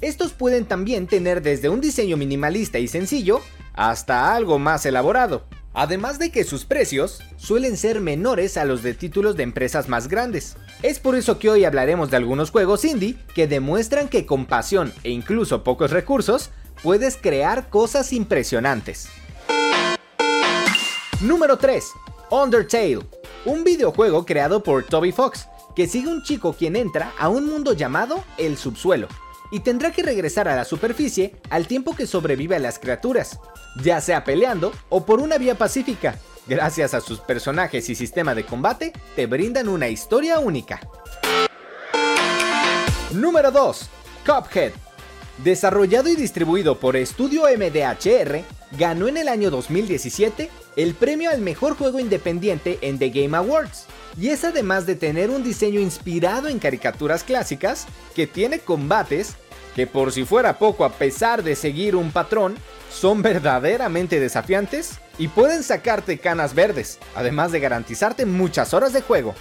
Estos 0.00 0.32
pueden 0.32 0.64
también 0.64 1.06
tener 1.06 1.40
desde 1.40 1.68
un 1.68 1.80
diseño 1.80 2.16
minimalista 2.16 2.80
y 2.80 2.88
sencillo 2.88 3.42
hasta 3.74 4.34
algo 4.34 4.58
más 4.58 4.84
elaborado. 4.86 5.46
Además 5.74 6.20
de 6.20 6.30
que 6.30 6.44
sus 6.44 6.64
precios 6.64 7.20
suelen 7.36 7.76
ser 7.76 8.00
menores 8.00 8.56
a 8.56 8.64
los 8.64 8.84
de 8.84 8.94
títulos 8.94 9.36
de 9.36 9.42
empresas 9.42 9.88
más 9.88 10.06
grandes. 10.06 10.56
Es 10.82 11.00
por 11.00 11.16
eso 11.16 11.40
que 11.40 11.50
hoy 11.50 11.64
hablaremos 11.64 12.10
de 12.10 12.16
algunos 12.16 12.52
juegos 12.52 12.84
indie 12.84 13.16
que 13.34 13.48
demuestran 13.48 14.08
que 14.08 14.24
con 14.24 14.46
pasión 14.46 14.92
e 15.02 15.10
incluso 15.10 15.64
pocos 15.64 15.90
recursos 15.90 16.50
puedes 16.82 17.16
crear 17.16 17.70
cosas 17.70 18.12
impresionantes. 18.12 19.08
Número 21.20 21.58
3. 21.58 21.84
Undertale. 22.30 23.00
Un 23.44 23.64
videojuego 23.64 24.24
creado 24.24 24.62
por 24.62 24.84
Toby 24.84 25.10
Fox, 25.10 25.48
que 25.74 25.88
sigue 25.88 26.08
un 26.08 26.22
chico 26.22 26.52
quien 26.52 26.76
entra 26.76 27.12
a 27.18 27.28
un 27.28 27.46
mundo 27.46 27.72
llamado 27.72 28.22
el 28.38 28.56
subsuelo, 28.56 29.08
y 29.54 29.60
tendrá 29.60 29.92
que 29.92 30.02
regresar 30.02 30.48
a 30.48 30.56
la 30.56 30.64
superficie 30.64 31.36
al 31.48 31.68
tiempo 31.68 31.94
que 31.94 32.08
sobrevive 32.08 32.56
a 32.56 32.58
las 32.58 32.80
criaturas, 32.80 33.38
ya 33.84 34.00
sea 34.00 34.24
peleando 34.24 34.72
o 34.88 35.06
por 35.06 35.20
una 35.20 35.38
vía 35.38 35.54
pacífica. 35.54 36.18
Gracias 36.48 36.92
a 36.92 37.00
sus 37.00 37.20
personajes 37.20 37.88
y 37.88 37.94
sistema 37.94 38.34
de 38.34 38.44
combate, 38.44 38.92
te 39.14 39.26
brindan 39.26 39.68
una 39.68 39.88
historia 39.88 40.40
única. 40.40 40.80
Número 43.12 43.52
2. 43.52 43.88
Cuphead. 44.26 44.72
Desarrollado 45.44 46.08
y 46.08 46.16
distribuido 46.16 46.80
por 46.80 46.96
Estudio 46.96 47.44
MDHR, 47.44 48.42
ganó 48.76 49.06
en 49.06 49.18
el 49.18 49.28
año 49.28 49.52
2017 49.52 50.50
el 50.74 50.94
premio 50.94 51.30
al 51.30 51.40
mejor 51.40 51.76
juego 51.76 52.00
independiente 52.00 52.80
en 52.80 52.98
The 52.98 53.10
Game 53.10 53.36
Awards. 53.36 53.86
Y 54.20 54.28
es 54.28 54.44
además 54.44 54.86
de 54.86 54.94
tener 54.94 55.30
un 55.30 55.42
diseño 55.42 55.80
inspirado 55.80 56.48
en 56.48 56.58
caricaturas 56.58 57.24
clásicas, 57.24 57.86
que 58.14 58.26
tiene 58.26 58.60
combates 58.60 59.34
que 59.74 59.86
por 59.86 60.12
si 60.12 60.24
fuera 60.24 60.58
poco 60.58 60.84
a 60.84 60.92
pesar 60.92 61.42
de 61.42 61.56
seguir 61.56 61.96
un 61.96 62.10
patrón, 62.10 62.56
son 62.90 63.22
verdaderamente 63.22 64.20
desafiantes 64.20 64.98
y 65.18 65.28
pueden 65.28 65.62
sacarte 65.62 66.18
canas 66.18 66.54
verdes, 66.54 66.98
además 67.14 67.52
de 67.52 67.60
garantizarte 67.60 68.26
muchas 68.26 68.72
horas 68.74 68.92
de 68.92 69.02
juego. 69.02 69.34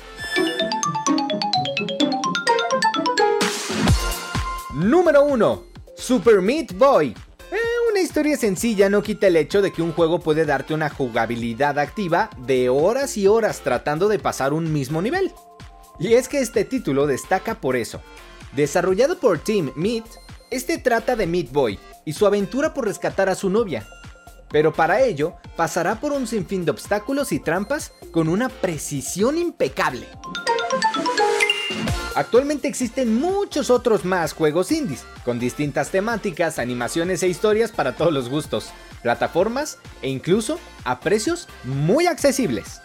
Número 4.73 5.23
1. 5.23 5.63
Super 5.95 6.41
Meat 6.41 6.73
Boy. 6.73 7.15
Eh, 7.51 7.57
una 7.91 8.01
historia 8.01 8.35
sencilla 8.37 8.89
no 8.89 9.03
quita 9.03 9.27
el 9.27 9.35
hecho 9.35 9.61
de 9.61 9.71
que 9.71 9.83
un 9.83 9.93
juego 9.93 10.19
puede 10.19 10.45
darte 10.45 10.73
una 10.73 10.89
jugabilidad 10.89 11.77
activa 11.77 12.31
de 12.39 12.69
horas 12.69 13.15
y 13.17 13.27
horas 13.27 13.61
tratando 13.61 14.07
de 14.07 14.17
pasar 14.17 14.51
un 14.51 14.73
mismo 14.73 15.01
nivel. 15.01 15.31
Y 15.99 16.13
es 16.15 16.27
que 16.27 16.39
este 16.39 16.65
título 16.65 17.05
destaca 17.05 17.61
por 17.61 17.75
eso. 17.75 18.01
Desarrollado 18.55 19.17
por 19.17 19.39
Team 19.39 19.71
Meat, 19.75 20.05
este 20.51 20.77
trata 20.77 21.15
de 21.15 21.25
Meat 21.25 21.51
Boy 21.51 21.79
y 22.05 22.13
su 22.13 22.27
aventura 22.27 22.73
por 22.73 22.85
rescatar 22.85 23.27
a 23.27 23.35
su 23.35 23.49
novia. 23.49 23.87
Pero 24.51 24.71
para 24.71 25.01
ello 25.01 25.33
pasará 25.57 25.99
por 25.99 26.11
un 26.11 26.27
sinfín 26.27 26.63
de 26.63 26.69
obstáculos 26.69 27.31
y 27.31 27.39
trampas 27.39 27.93
con 28.11 28.29
una 28.29 28.49
precisión 28.49 29.39
impecable. 29.39 30.05
Actualmente 32.13 32.67
existen 32.67 33.19
muchos 33.19 33.71
otros 33.71 34.05
más 34.05 34.33
juegos 34.33 34.71
indies, 34.71 35.03
con 35.25 35.39
distintas 35.39 35.89
temáticas, 35.89 36.59
animaciones 36.59 37.23
e 37.23 37.27
historias 37.27 37.71
para 37.71 37.95
todos 37.95 38.13
los 38.13 38.29
gustos, 38.29 38.69
plataformas 39.01 39.79
e 40.03 40.09
incluso 40.09 40.59
a 40.83 40.99
precios 40.99 41.47
muy 41.63 42.05
accesibles. 42.05 42.81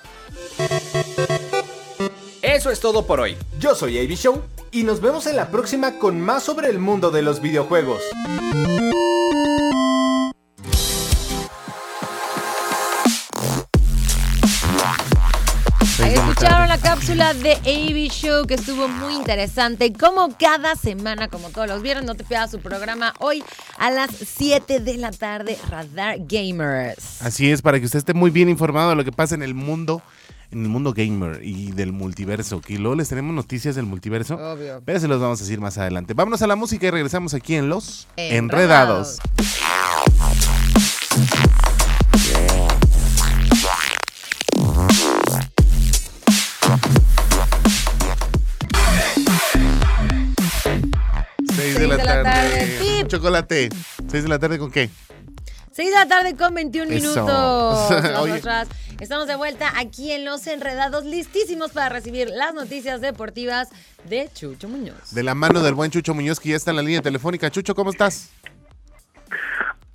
Eso 2.41 2.71
es 2.71 2.81
todo 2.81 3.07
por 3.07 3.21
hoy. 3.21 3.37
Yo 3.59 3.75
soy 3.75 3.99
AB 3.99 4.17
Show 4.17 4.43
y 4.73 4.83
nos 4.85 5.01
vemos 5.01 5.27
en 5.27 5.37
la 5.37 5.49
próxima 5.51 5.99
con 5.99 6.21
más 6.21 6.43
sobre 6.43 6.69
el 6.69 6.79
mundo 6.79 7.11
de 7.11 7.23
los 7.23 7.41
videojuegos. 7.41 8.03
Escucharon 15.99 16.69
la 16.69 16.79
cápsula 16.79 17.35
de 17.35 17.53
AB 17.53 18.11
Show 18.11 18.47
que 18.47 18.55
estuvo 18.55 18.89
muy 18.89 19.15
interesante. 19.15 19.93
Como 19.93 20.37
cada 20.39 20.77
semana, 20.77 21.29
como 21.29 21.51
todos 21.51 21.69
los 21.69 21.83
viernes, 21.83 22.07
no 22.07 22.15
te 22.15 22.25
pierdas 22.25 22.51
su 22.51 22.61
programa 22.61 23.15
hoy 23.19 23.43
a 23.79 23.91
las 23.91 24.11
7 24.11 24.81
de 24.81 24.97
la 24.97 25.11
tarde, 25.11 25.59
Radar 25.69 26.19
Gamers. 26.21 27.21
Así 27.21 27.51
es, 27.51 27.63
para 27.63 27.81
que 27.81 27.87
usted 27.87 27.99
esté 27.99 28.15
muy 28.15 28.31
bien 28.31 28.49
informado 28.49 28.91
de 28.91 28.97
lo 28.97 29.05
que 29.05 29.13
pasa 29.13 29.35
en 29.35 29.43
el 29.43 29.55
mundo, 29.55 30.01
en 30.51 30.63
el 30.63 30.69
mundo 30.69 30.93
gamer 30.95 31.41
y 31.45 31.73
del 31.73 31.93
multiverso. 31.93 32.61
Que 32.61 32.79
luego 32.79 32.97
les 32.97 33.09
tenemos 33.09 33.35
noticias 33.35 33.75
del 33.75 33.87
multiverso, 33.87 34.37
Obvio. 34.37 34.83
pero 34.85 35.01
se 35.01 35.09
los 35.09 35.21
vamos 35.21 35.41
a 35.41 35.45
decir 35.45 35.61
más 35.61 35.79
adelante. 35.79 36.15
Vámonos 36.15 36.43
a 36.43 36.47
la 36.47 36.57
música 36.57 36.87
y 36.87 36.91
regresamos 36.91 37.35
aquí 37.35 37.55
en 37.55 37.69
Los 37.69 38.09
Enredados. 38.17 39.19
Enredados. 39.19 40.19
Seis 51.55 51.79
de 51.79 51.87
la 51.87 51.97
de 51.97 52.05
la 52.05 52.23
tarde. 52.23 52.23
tarde. 52.25 53.05
Chocolate. 53.09 53.69
¿Seis 54.11 54.23
de 54.23 54.29
la 54.29 54.39
tarde 54.39 54.59
con 54.59 54.71
qué? 54.71 54.91
6 55.73 55.91
de 55.91 55.95
la 55.95 56.09
tarde 56.09 56.35
con 56.35 56.55
21 56.55 56.91
Eso. 56.91 57.21
minutos. 57.23 57.91
Nosotras 58.03 58.69
estamos 59.01 59.27
de 59.27 59.37
vuelta 59.37 59.73
aquí 59.77 60.13
en 60.13 60.25
Los 60.25 60.47
Enredados, 60.47 61.05
listísimos 61.05 61.73
para 61.73 61.89
recibir 61.89 62.29
las 62.31 62.55
noticias 62.55 63.01
deportivas 63.01 63.69
de 64.05 64.29
Chucho 64.35 64.69
Muñoz. 64.69 65.13
De 65.13 65.23
la 65.23 65.35
mano 65.35 65.63
del 65.63 65.75
buen 65.75 65.91
Chucho 65.91 66.15
Muñoz, 66.15 66.41
que 66.41 66.51
ya 66.51 66.57
está 66.57 66.71
en 66.71 66.77
la 66.77 66.83
línea 66.83 67.03
telefónica. 67.03 67.51
Chucho, 67.51 67.75
¿cómo 67.75 67.91
estás? 67.91 68.31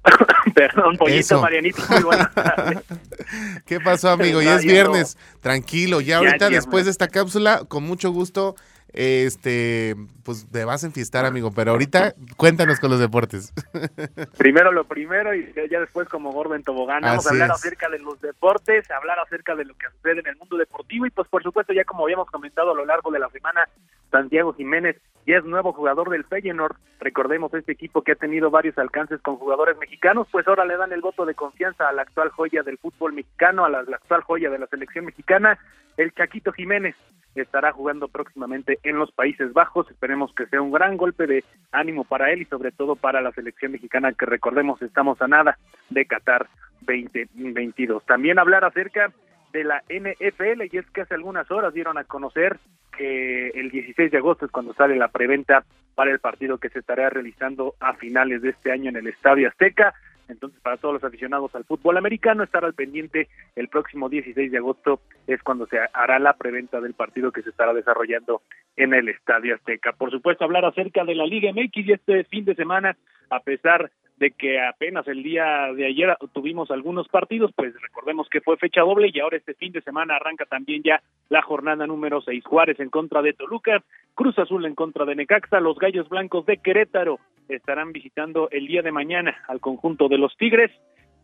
Perdón, 0.56 0.98
pollito, 0.98 1.20
Eso. 1.20 1.42
Marianito, 1.42 1.82
muy 1.90 2.04
buenas 2.04 2.34
tardes. 2.34 2.80
¿Qué 3.66 3.80
pasó, 3.80 4.10
amigo? 4.10 4.42
Ya 4.42 4.56
es 4.56 4.64
viernes. 4.64 5.18
Tranquilo. 5.42 6.02
Ya 6.02 6.08
Ya 6.08 6.18
ahorita, 6.18 6.50
después 6.50 6.86
de 6.86 6.92
esta 6.92 7.08
cápsula, 7.08 7.64
con 7.68 7.84
mucho 7.84 8.12
gusto, 8.12 8.56
este, 8.94 9.96
pues 10.24 10.48
te 10.52 10.66
vas 10.66 10.84
a 10.84 10.88
enfiestar, 10.88 11.26
amigo. 11.26 11.52
Pero 11.52 11.72
ahorita, 11.72 12.14
cuéntanos 12.38 12.80
con 12.80 12.92
los 12.92 13.00
deportes. 13.00 13.54
Primero 14.38 14.72
lo 14.72 14.86
primero 14.86 15.34
y 15.34 15.52
ya 15.70 15.80
después 15.80 16.08
como 16.08 16.32
gordo 16.32 16.56
en 16.56 16.64
tobogán. 16.64 17.02
Vamos 17.02 17.26
a 17.26 17.32
hablar 17.32 17.50
es. 17.50 17.56
acerca 17.56 17.90
de 17.90 18.00
los 18.00 18.22
deportes, 18.22 18.90
hablar 18.92 19.20
acerca 19.20 19.56
de 19.56 19.66
lo 19.66 19.74
que 19.76 19.88
sucede 19.96 20.20
en 20.20 20.28
el 20.28 20.38
mundo 20.38 20.58
deportivo 20.58 21.06
y 21.06 21.10
pues 21.10 21.28
por 21.28 21.44
supuesto 21.44 21.74
ya 21.74 21.84
como 21.86 22.04
habíamos 22.04 22.30
comentado 22.30 22.72
a 22.72 22.76
lo 22.76 22.86
largo 22.86 23.12
de 23.12 23.20
la 23.20 23.30
semana, 23.30 23.68
Santiago 24.12 24.54
Jiménez 24.54 24.98
y 25.26 25.34
es 25.34 25.44
nuevo 25.46 25.74
jugador 25.74 26.10
del 26.10 26.26
Feyenoord. 26.26 26.76
Recordemos 27.00 27.54
este 27.54 27.72
equipo 27.72 28.02
que 28.02 28.14
ha 28.14 28.16
tenido 28.16 28.52
varios 28.52 28.78
alcances 28.78 29.22
con 29.22 29.38
jugadores 29.38 29.78
mexicanos, 29.78 30.28
pues 30.32 30.48
ahora 30.48 30.66
le 30.66 30.78
dan 30.78 30.92
el 30.92 31.02
voto 31.02 31.26
de 31.26 31.34
confianza 31.34 31.88
a 31.88 31.94
la 31.94 32.04
actual 32.04 32.30
joya 32.30 32.64
del 32.64 32.78
fútbol 32.78 33.14
mexicano, 33.14 33.66
a 33.66 33.70
la, 33.70 33.84
la 33.84 33.98
actual 33.98 34.22
joya 34.22 34.50
de 34.50 34.60
la 34.60 34.68
selección 34.68 35.06
mexicana, 35.06 35.58
el 35.98 36.14
Chaquito 36.14 36.52
Jiménez 36.52 36.96
estará 37.42 37.72
jugando 37.72 38.08
próximamente 38.08 38.80
en 38.84 38.98
los 38.98 39.12
Países 39.12 39.54
Bajos. 39.54 39.90
Esperemos 39.90 40.34
que 40.36 40.46
sea 40.48 40.62
un 40.62 40.72
gran 40.72 40.98
golpe 40.98 41.28
de 41.28 41.44
ánimo 41.72 42.04
para 42.04 42.32
él 42.32 42.42
y 42.42 42.46
sobre 42.46 42.72
todo 42.72 42.96
para 42.96 43.22
la 43.22 43.32
selección 43.32 43.72
mexicana 43.72 44.14
que 44.14 44.26
recordemos 44.26 44.82
estamos 44.82 45.22
a 45.22 45.28
nada 45.28 45.58
de 45.90 46.06
Qatar 46.06 46.48
2022. 46.82 48.06
También 48.06 48.40
hablar 48.40 48.66
acerca 48.66 49.12
de 49.52 49.64
la 49.64 49.84
NFL 49.90 50.64
y 50.72 50.78
es 50.78 50.90
que 50.92 51.02
hace 51.02 51.14
algunas 51.14 51.50
horas 51.52 51.74
dieron 51.74 51.98
a 51.98 52.04
conocer 52.04 52.60
que 52.98 53.50
el 53.50 53.70
16 53.70 54.12
de 54.12 54.18
agosto 54.18 54.46
es 54.46 54.52
cuando 54.52 54.74
sale 54.74 54.96
la 54.96 55.08
preventa 55.08 55.64
para 55.96 56.12
el 56.12 56.20
partido 56.20 56.58
que 56.58 56.70
se 56.70 56.80
estará 56.80 57.10
realizando 57.10 57.76
a 57.80 57.94
finales 57.94 58.42
de 58.42 58.50
este 58.50 58.72
año 58.72 58.90
en 58.90 58.98
el 58.98 59.08
Estadio 59.08 59.48
Azteca. 59.48 59.94
Entonces, 60.30 60.60
para 60.62 60.78
todos 60.78 60.96
los 60.96 61.04
aficionados 61.04 61.54
al 61.56 61.66
fútbol 61.66 61.98
americano, 61.98 62.44
estar 62.44 62.64
al 62.64 62.74
pendiente 62.74 63.28
el 63.56 63.68
próximo 63.68 64.10
16 64.10 64.52
de 64.52 64.58
agosto 64.58 65.02
es 65.28 65.42
cuando 65.44 65.68
se 65.68 65.78
hará 65.94 66.20
la 66.20 66.34
preventa 66.34 66.82
del 66.82 66.94
partido 66.94 67.32
que 67.32 67.42
se 67.42 67.50
estará 67.50 67.74
desarrollando 67.74 68.42
en 68.76 68.94
el 68.94 69.10
Estadio 69.10 69.56
Azteca. 69.56 69.94
Por 69.94 70.12
supuesto, 70.12 70.44
hablar 70.44 70.66
acerca 70.66 71.04
de 71.04 71.16
la 71.16 71.26
Liga 71.26 71.52
MX 71.52 71.88
y 71.88 71.92
este 71.92 72.24
fin 72.26 72.46
de 72.46 72.56
semana, 72.56 72.96
a 73.30 73.40
pesar 73.42 73.92
de 74.18 74.32
que 74.32 74.62
apenas 74.62 75.08
el 75.08 75.24
día 75.24 75.74
de 75.74 75.86
ayer 75.86 76.16
tuvimos 76.34 76.72
algunos 76.72 77.08
partidos, 77.08 77.52
pues 77.56 77.74
recordemos 77.82 78.30
que 78.30 78.42
fue 78.42 78.58
fecha 78.58 78.82
doble 78.82 79.10
y 79.14 79.20
ahora 79.20 79.38
este 79.38 79.54
fin 79.56 79.72
de 79.72 79.82
semana 79.82 80.16
arranca 80.16 80.46
también 80.46 80.82
ya 80.84 81.02
la 81.30 81.42
jornada 81.42 81.88
número 81.88 82.22
6. 82.22 82.44
Juárez 82.46 82.80
en 82.80 82.90
contra 82.90 83.22
de 83.22 83.34
Toluca, 83.34 83.84
Cruz 84.14 84.38
Azul 84.38 84.66
en 84.66 84.76
contra 84.76 85.06
de 85.06 85.16
Necaxa, 85.16 85.60
los 85.60 85.78
Gallos 85.78 86.10
Blancos 86.10 86.46
de 86.46 86.58
Querétaro 86.58 87.20
estarán 87.50 87.92
visitando 87.92 88.50
el 88.52 88.68
día 88.68 88.82
de 88.82 88.92
mañana 88.92 89.36
al 89.48 89.60
conjunto 89.60 90.08
de 90.08 90.18
los 90.18 90.36
Tigres, 90.38 90.72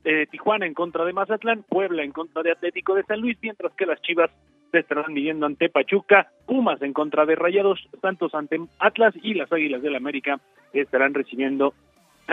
eh, 0.03 0.27
Tijuana 0.31 0.65
en 0.65 0.73
contra 0.73 1.05
de 1.05 1.13
Mazatlán, 1.13 1.63
Puebla 1.63 2.03
en 2.03 2.11
contra 2.11 2.41
de 2.41 2.51
Atlético 2.51 2.95
de 2.95 3.03
San 3.03 3.19
Luis, 3.19 3.37
mientras 3.41 3.73
que 3.73 3.85
las 3.85 4.01
Chivas 4.01 4.31
se 4.71 4.79
estarán 4.79 5.13
midiendo 5.13 5.45
ante 5.45 5.69
Pachuca, 5.69 6.31
Pumas 6.45 6.81
en 6.81 6.93
contra 6.93 7.25
de 7.25 7.35
Rayados, 7.35 7.79
Santos 8.01 8.33
ante 8.33 8.59
Atlas 8.79 9.13
y 9.21 9.33
las 9.33 9.51
Águilas 9.51 9.81
del 9.81 9.95
América 9.95 10.39
estarán 10.73 11.13
recibiendo 11.13 11.73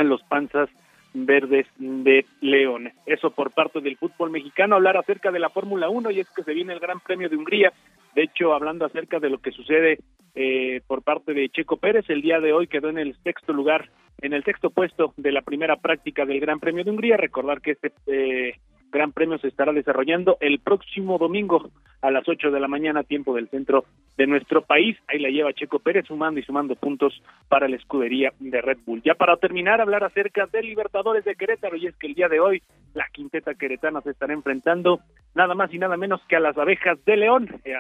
los 0.04 0.22
Panzas 0.24 0.68
Verdes 1.14 1.66
de 1.78 2.26
León. 2.40 2.92
Eso 3.06 3.30
por 3.30 3.52
parte 3.52 3.80
del 3.80 3.96
fútbol 3.96 4.30
mexicano, 4.30 4.76
hablar 4.76 4.96
acerca 4.96 5.30
de 5.30 5.38
la 5.38 5.48
Fórmula 5.48 5.88
1 5.88 6.10
y 6.10 6.20
es 6.20 6.28
que 6.30 6.42
se 6.42 6.52
viene 6.52 6.74
el 6.74 6.80
Gran 6.80 7.00
Premio 7.00 7.28
de 7.28 7.36
Hungría. 7.36 7.72
De 8.14 8.24
hecho, 8.24 8.52
hablando 8.52 8.84
acerca 8.84 9.18
de 9.18 9.30
lo 9.30 9.38
que 9.38 9.52
sucede 9.52 9.98
eh, 10.34 10.82
por 10.86 11.02
parte 11.02 11.32
de 11.32 11.48
Checo 11.48 11.78
Pérez, 11.78 12.04
el 12.08 12.22
día 12.22 12.40
de 12.40 12.52
hoy 12.52 12.66
quedó 12.66 12.90
en 12.90 12.98
el 12.98 13.16
sexto 13.22 13.52
lugar, 13.52 13.88
en 14.20 14.34
el 14.34 14.44
sexto 14.44 14.70
puesto 14.70 15.14
de 15.16 15.32
la 15.32 15.42
primera 15.42 15.76
práctica 15.76 16.26
del 16.26 16.40
Gran 16.40 16.60
Premio 16.60 16.84
de 16.84 16.90
Hungría. 16.90 17.16
Recordar 17.16 17.62
que 17.62 17.72
este 17.72 17.92
eh, 18.06 18.54
Gran 18.90 19.12
Premio 19.12 19.38
se 19.38 19.48
estará 19.48 19.72
desarrollando 19.72 20.36
el 20.40 20.60
próximo 20.60 21.18
domingo 21.18 21.70
a 22.02 22.10
las 22.10 22.28
8 22.28 22.50
de 22.50 22.60
la 22.60 22.68
mañana, 22.68 23.02
tiempo 23.02 23.34
del 23.34 23.48
centro 23.48 23.84
de 24.16 24.26
nuestro 24.26 24.62
país. 24.62 24.96
Ahí 25.08 25.18
la 25.18 25.28
lleva 25.28 25.52
Checo 25.52 25.78
Pérez 25.78 26.06
sumando 26.06 26.40
y 26.40 26.42
sumando 26.42 26.76
puntos 26.76 27.20
para 27.48 27.68
la 27.68 27.76
escudería 27.76 28.32
de 28.38 28.60
Red 28.60 28.78
Bull. 28.86 29.02
Ya 29.04 29.14
para 29.14 29.36
terminar, 29.36 29.80
hablar 29.80 30.04
acerca 30.04 30.46
del 30.46 30.66
Libertadores 30.66 31.24
de 31.24 31.34
Querétaro 31.34 31.76
y 31.76 31.86
es 31.86 31.96
que 31.96 32.06
el 32.06 32.14
día 32.14 32.28
de 32.28 32.40
hoy 32.40 32.62
la 32.94 33.06
quinteta 33.12 33.54
queretana 33.54 34.00
se 34.00 34.10
estará 34.10 34.32
enfrentando 34.32 35.00
nada 35.36 35.54
más 35.54 35.72
y 35.72 35.78
nada 35.78 35.96
menos 35.96 36.20
que 36.28 36.34
a 36.34 36.40
las 36.40 36.56
abejas 36.56 36.98
de 37.04 37.16
León, 37.16 37.48
eh, 37.64 37.74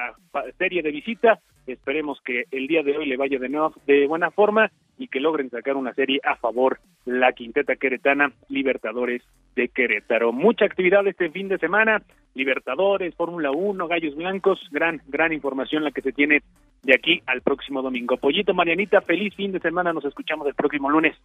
serie 0.58 0.82
de 0.82 0.92
visita. 0.92 1.40
Esperemos 1.66 2.20
que 2.24 2.44
el 2.52 2.68
día 2.68 2.82
de 2.82 2.96
hoy 2.96 3.06
le 3.06 3.16
vaya 3.16 3.38
de 3.38 3.48
nuevo 3.48 3.74
de 3.86 4.06
buena 4.06 4.30
forma 4.30 4.70
y 4.98 5.08
que 5.08 5.18
logren 5.18 5.50
sacar 5.50 5.74
una 5.74 5.94
serie 5.94 6.20
a 6.22 6.36
favor 6.36 6.78
la 7.06 7.32
quinteta 7.32 7.74
queretana 7.76 8.32
Libertadores 8.48 9.22
de 9.56 9.68
Querétaro. 9.68 10.32
Mucha 10.32 10.66
actividad 10.66 11.06
este 11.08 11.30
fin 11.30 11.48
de 11.48 11.58
semana, 11.58 12.02
Libertadores, 12.34 13.14
Fórmula 13.14 13.50
1, 13.50 13.88
Gallos 13.88 14.14
Blancos, 14.14 14.60
gran, 14.70 15.00
gran 15.06 15.32
información 15.32 15.82
la 15.82 15.90
que 15.90 16.02
se 16.02 16.12
tiene 16.12 16.42
de 16.82 16.94
aquí 16.94 17.22
al 17.26 17.40
próximo 17.40 17.82
domingo. 17.82 18.16
Pollito, 18.18 18.54
Marianita, 18.54 19.00
feliz 19.00 19.34
fin 19.34 19.50
de 19.52 19.60
semana, 19.60 19.92
nos 19.92 20.04
escuchamos 20.04 20.46
el 20.46 20.54
próximo 20.54 20.90
lunes. 20.90 21.16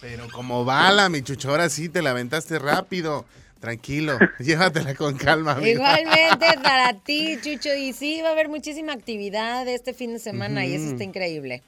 Pero 0.00 0.28
como 0.32 0.64
bala, 0.64 1.08
mi 1.08 1.22
chucho, 1.22 1.50
ahora 1.50 1.68
sí 1.68 1.88
te 1.88 2.02
la 2.02 2.10
aventaste 2.10 2.58
rápido. 2.58 3.24
Tranquilo, 3.60 4.18
llévatela 4.38 4.94
con 4.94 5.16
calma. 5.16 5.52
amigo. 5.52 5.68
Igualmente 5.68 6.46
para 6.62 6.94
ti, 6.94 7.38
Chucho. 7.42 7.74
Y 7.74 7.92
sí, 7.92 8.20
va 8.22 8.30
a 8.30 8.32
haber 8.32 8.48
muchísima 8.48 8.92
actividad 8.92 9.68
este 9.68 9.92
fin 9.92 10.14
de 10.14 10.18
semana 10.18 10.64
y 10.64 10.74
eso 10.74 10.86
está 10.86 11.04
increíble. 11.04 11.62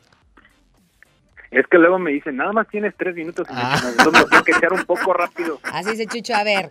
Es 1.51 1.67
que 1.67 1.77
luego 1.77 1.99
me 1.99 2.13
dicen, 2.13 2.37
nada 2.37 2.51
más 2.53 2.67
tienes 2.69 2.95
tres 2.97 3.15
minutos 3.15 3.47
y 3.47 3.53
entonces 3.53 4.07
me 4.07 4.25
tengo 4.31 4.43
que 4.43 4.53
echar 4.53 4.73
un 4.73 4.85
poco 4.87 5.13
rápido. 5.13 5.61
Así 5.65 5.91
dice 5.91 6.07
Chucho, 6.07 6.35
a 6.35 6.45
ver. 6.45 6.71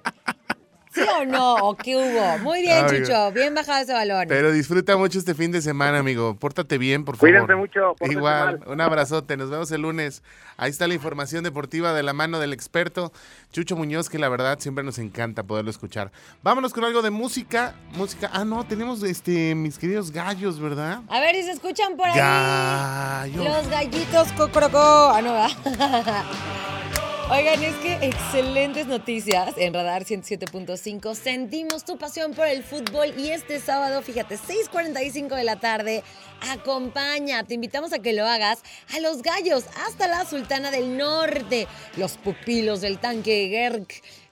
¿Sí 0.94 1.02
o 1.20 1.26
no? 1.26 1.56
¿O 1.56 1.76
qué 1.78 1.96
hubo? 1.96 2.38
Muy 2.40 2.62
bien, 2.62 2.86
Amigo. 2.86 3.06
Chucho. 3.06 3.32
Bien 3.32 3.56
bajado 3.56 3.82
ese 3.82 3.94
balón. 3.94 4.26
Pero 4.28 4.52
disfruta 4.52 4.98
mucho 4.98 5.20
este 5.20 5.34
fin 5.34 5.52
de 5.52 5.62
semana, 5.62 6.00
amigo. 6.00 6.36
Pórtate 6.36 6.78
bien, 6.78 7.06
por 7.06 7.16
favor. 7.16 7.30
Cuídense 7.32 7.56
mucho, 7.56 7.96
Igual, 8.02 8.60
mal. 8.60 8.68
un 8.70 8.82
abrazote. 8.82 9.38
Nos 9.38 9.50
vemos 9.50 9.72
el 9.72 9.82
lunes. 9.82 10.22
Ahí 10.58 10.70
está 10.70 10.88
la 10.88 10.94
información 10.94 11.44
deportiva 11.44 11.94
de 11.94 12.04
la 12.04 12.14
mano 12.14 12.40
del 12.40 12.54
experto 12.54 13.12
Chucho 13.52 13.76
Muñoz, 13.76 14.10
que 14.10 14.20
la 14.20 14.30
verdad 14.30 14.60
siempre 14.60 14.84
nos 14.84 15.00
encanta 15.00 15.44
poderlo 15.44 15.72
escuchar. 15.72 16.12
Vámonos 16.44 16.74
con 16.74 16.84
algo 16.84 17.02
de 17.02 17.10
música. 17.10 17.74
Música. 17.96 18.30
Ah, 18.34 18.44
no, 18.46 18.66
tenemos 18.66 19.02
este 19.04 19.56
mis 19.56 19.78
queridos 19.78 20.12
gallos, 20.12 20.60
¿verdad? 20.60 21.02
A 21.08 21.20
ver 21.20 21.36
si 21.36 21.44
se 21.44 21.52
escuchan 21.52 21.96
por 21.96 22.08
ahí. 22.08 22.18
Gallos. 22.18 23.46
Los 23.46 23.68
gallitos 23.70 24.32
cocorocó. 24.34 24.78
Ah, 25.14 25.22
no, 25.22 25.34
¿verdad? 25.34 26.24
Oigan, 27.34 27.64
es 27.64 27.76
que 27.76 27.94
excelentes 28.06 28.88
noticias 28.88 29.54
en 29.56 29.74
Radar 29.74 30.04
107.5. 30.04 31.16
Sentimos 31.16 31.86
tu 31.86 31.98
pasión 31.98 32.34
por 32.34 32.46
el 32.46 32.62
fútbol 32.62 33.14
y 33.18 33.30
este 33.30 33.62
sábado, 33.62 34.02
fíjate, 34.02 34.36
6.45 34.36 35.38
de 35.38 35.46
la 35.46 35.56
tarde, 35.56 36.04
acompaña, 36.50 37.46
te 37.46 37.54
invitamos 37.54 37.94
a 37.94 38.00
que 38.00 38.12
lo 38.12 38.28
hagas 38.28 38.62
a 38.94 39.00
Los 39.00 39.22
Gallos, 39.22 39.64
hasta 39.88 40.10
la 40.10 40.26
Sultana 40.26 40.72
del 40.72 40.98
Norte, 40.98 41.70
los 41.96 42.18
pupilos 42.18 42.82
del 42.82 43.00
tanque 43.00 43.48
Gerg. 43.50 43.88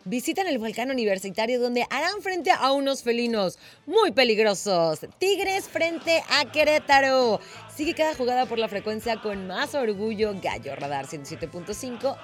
Visitan 0.06 0.48
el 0.48 0.60
volcán 0.60 0.90
universitario 0.92 1.60
donde 1.60 1.86
harán 1.90 2.22
frente 2.22 2.52
a 2.52 2.72
unos 2.72 3.04
felinos 3.04 3.60
muy 3.86 4.12
peligrosos. 4.12 5.02
Tigres 5.20 5.68
frente 5.68 6.24
a 6.30 6.46
Querétaro. 6.50 7.42
Sigue 7.76 7.94
cada 7.94 8.16
jugada 8.16 8.46
por 8.46 8.60
la 8.60 8.70
frecuencia 8.70 9.22
con 9.22 9.48
más 9.48 9.76
orgullo. 9.76 10.34
Gallo 10.42 10.76
Radar 10.76 11.06
107.5 11.06 12.18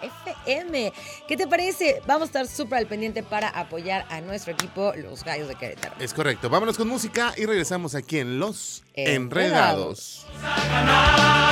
FM. 0.45 0.93
¿Qué 1.27 1.35
te 1.35 1.47
parece? 1.47 2.01
Vamos 2.07 2.23
a 2.23 2.25
estar 2.25 2.47
súper 2.47 2.79
al 2.79 2.87
pendiente 2.87 3.23
para 3.23 3.49
apoyar 3.49 4.05
a 4.09 4.21
nuestro 4.21 4.53
equipo, 4.53 4.93
los 4.95 5.23
Gallos 5.25 5.49
de 5.49 5.55
Querétaro. 5.55 5.95
Es 5.99 6.13
correcto. 6.13 6.49
Vámonos 6.49 6.77
con 6.77 6.87
música 6.87 7.33
y 7.35 7.45
regresamos 7.45 7.93
aquí 7.93 8.19
en 8.19 8.39
Los 8.39 8.83
Enredados. 8.93 10.25
Enredados. 10.25 10.25
Radar 10.69 11.45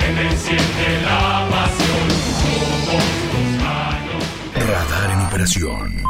en 0.00 1.57
operación. 5.38 6.02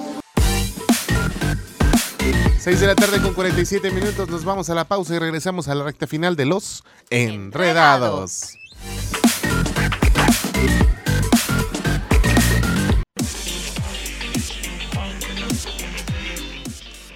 6 2.58 2.80
de 2.80 2.86
la 2.86 2.94
tarde 2.94 3.20
con 3.20 3.34
47 3.34 3.90
minutos. 3.90 4.28
Nos 4.30 4.44
vamos 4.44 4.70
a 4.70 4.74
la 4.74 4.84
pausa 4.84 5.16
y 5.16 5.18
regresamos 5.18 5.68
a 5.68 5.74
la 5.74 5.84
recta 5.84 6.06
final 6.06 6.34
de 6.34 6.46
Los 6.46 6.82
Enredados. 7.10 8.54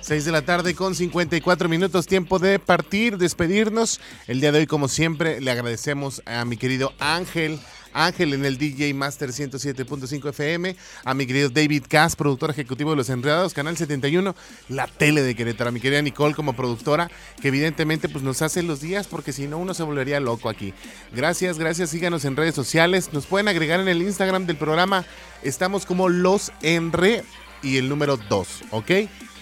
Seis 0.01 0.27
de 0.27 0.33
la 0.33 0.43
tarde 0.43 0.75
con 0.75 0.95
54 0.95 1.71
minutos, 1.71 2.07
tiempo 2.07 2.39
de 2.39 2.59
partir, 2.59 3.17
despedirnos. 3.17 3.99
El 4.27 4.43
día 4.43 4.53
de 4.53 4.59
hoy, 4.59 4.67
como 4.67 4.89
siempre, 4.89 5.41
le 5.41 5.51
agradecemos 5.51 6.23
a 6.27 6.45
mi 6.45 6.59
querido 6.59 6.93
Ángel, 6.99 7.59
Ángel 7.93 8.35
en 8.35 8.45
el 8.45 8.59
DJ 8.59 8.95
Master 8.95 9.31
107.5 9.31 10.29
FM, 10.31 10.77
a 11.05 11.15
mi 11.15 11.27
querido 11.27 11.49
David 11.51 11.85
Cass, 11.89 12.17
productor 12.17 12.51
ejecutivo 12.51 12.91
de 12.91 12.97
Los 12.97 13.11
Enredados, 13.11 13.55
Canal 13.55 13.77
71, 13.77 14.35
la 14.69 14.87
tele 14.87 15.23
de 15.23 15.35
Querétaro, 15.35 15.69
a 15.69 15.73
mi 15.73 15.81
querida 15.81 16.03
Nicole 16.03 16.35
como 16.35 16.55
productora, 16.55 17.11
que 17.41 17.49
evidentemente 17.49 18.09
pues 18.09 18.25
nos 18.25 18.43
hace 18.43 18.63
los 18.63 18.81
días 18.81 19.07
porque 19.07 19.33
si 19.33 19.47
no 19.47 19.59
uno 19.59 19.75
se 19.75 19.83
volvería 19.83 20.21
loco 20.21 20.49
aquí. 20.49 20.75
Gracias, 21.15 21.59
gracias, 21.59 21.91
síganos 21.91 22.25
en 22.25 22.37
redes 22.37 22.55
sociales, 22.55 23.11
nos 23.13 23.27
pueden 23.27 23.49
agregar 23.49 23.81
en 23.81 23.89
el 23.89 24.03
Instagram 24.03 24.47
del 24.47 24.57
programa, 24.57 25.05
estamos 25.43 25.87
como 25.87 26.09
Los 26.09 26.53
Enre 26.63 27.25
y 27.63 27.77
el 27.77 27.89
número 27.89 28.17
2, 28.17 28.49
¿ok? 28.71 28.91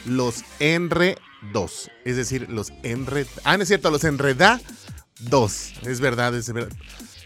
Los 0.06 0.44
Enre 0.58 1.16
2, 1.52 1.90
es 2.04 2.16
decir, 2.16 2.48
los 2.50 2.72
Enre... 2.82 3.26
Ah, 3.44 3.56
no 3.56 3.62
es 3.62 3.68
cierto, 3.68 3.90
los 3.90 4.04
Enreda 4.04 4.60
2, 5.20 5.72
es 5.86 6.00
verdad, 6.00 6.34
es 6.34 6.52
verdad. 6.52 6.76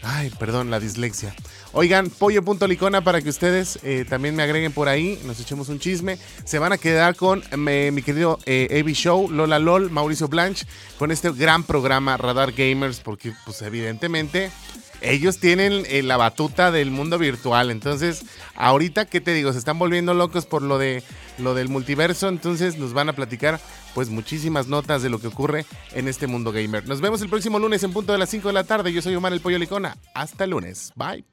Ay, 0.07 0.31
perdón, 0.37 0.69
la 0.69 0.79
dislexia. 0.79 1.33
Oigan, 1.73 2.11
pollo.licona 2.11 3.03
para 3.03 3.21
que 3.21 3.29
ustedes 3.29 3.79
eh, 3.81 4.05
también 4.07 4.35
me 4.35 4.43
agreguen 4.43 4.71
por 4.71 4.87
ahí, 4.87 5.19
nos 5.25 5.39
echemos 5.39 5.67
un 5.69 5.79
chisme. 5.79 6.19
Se 6.43 6.59
van 6.59 6.71
a 6.71 6.77
quedar 6.77 7.15
con 7.15 7.43
mi 7.57 8.01
querido 8.03 8.37
eh, 8.45 8.79
Avi 8.79 8.93
Show, 8.93 9.31
Lola 9.31 9.57
LOL, 9.57 9.89
Mauricio 9.89 10.27
Blanche, 10.27 10.67
con 10.99 11.11
este 11.11 11.31
gran 11.31 11.63
programa 11.63 12.17
Radar 12.17 12.51
Gamers, 12.51 12.99
porque 12.99 13.33
pues 13.45 13.63
evidentemente 13.63 14.51
ellos 15.05 15.39
tienen 15.39 15.83
eh, 15.87 16.03
la 16.03 16.17
batuta 16.17 16.71
del 16.71 16.91
mundo 16.91 17.17
virtual. 17.17 17.71
Entonces, 17.71 18.25
ahorita, 18.55 19.05
¿qué 19.05 19.21
te 19.21 19.33
digo? 19.33 19.51
Se 19.53 19.59
están 19.59 19.79
volviendo 19.79 20.13
locos 20.13 20.45
por 20.45 20.61
lo 20.61 20.77
de 20.77 21.03
lo 21.37 21.53
del 21.53 21.69
multiverso. 21.69 22.27
Entonces, 22.27 22.77
nos 22.77 22.93
van 22.93 23.09
a 23.09 23.13
platicar 23.13 23.59
pues 23.93 24.09
muchísimas 24.09 24.67
notas 24.67 25.01
de 25.01 25.09
lo 25.09 25.19
que 25.19 25.27
ocurre 25.27 25.65
en 25.93 26.07
este 26.07 26.27
mundo 26.27 26.51
gamer. 26.51 26.87
Nos 26.87 27.01
vemos 27.01 27.21
el 27.21 27.29
próximo 27.29 27.59
lunes 27.59 27.83
en 27.83 27.93
punto 27.93 28.11
de 28.11 28.19
las 28.19 28.29
5 28.29 28.49
de 28.49 28.53
la 28.53 28.63
tarde. 28.63 28.91
Yo 28.91 29.01
soy 29.01 29.15
Omar 29.15 29.33
el 29.33 29.41
Pollo 29.41 29.57
Licona. 29.57 29.97
Hasta 30.13 30.43
el 30.43 30.49
lunes. 30.51 30.91
Bye. 30.95 31.23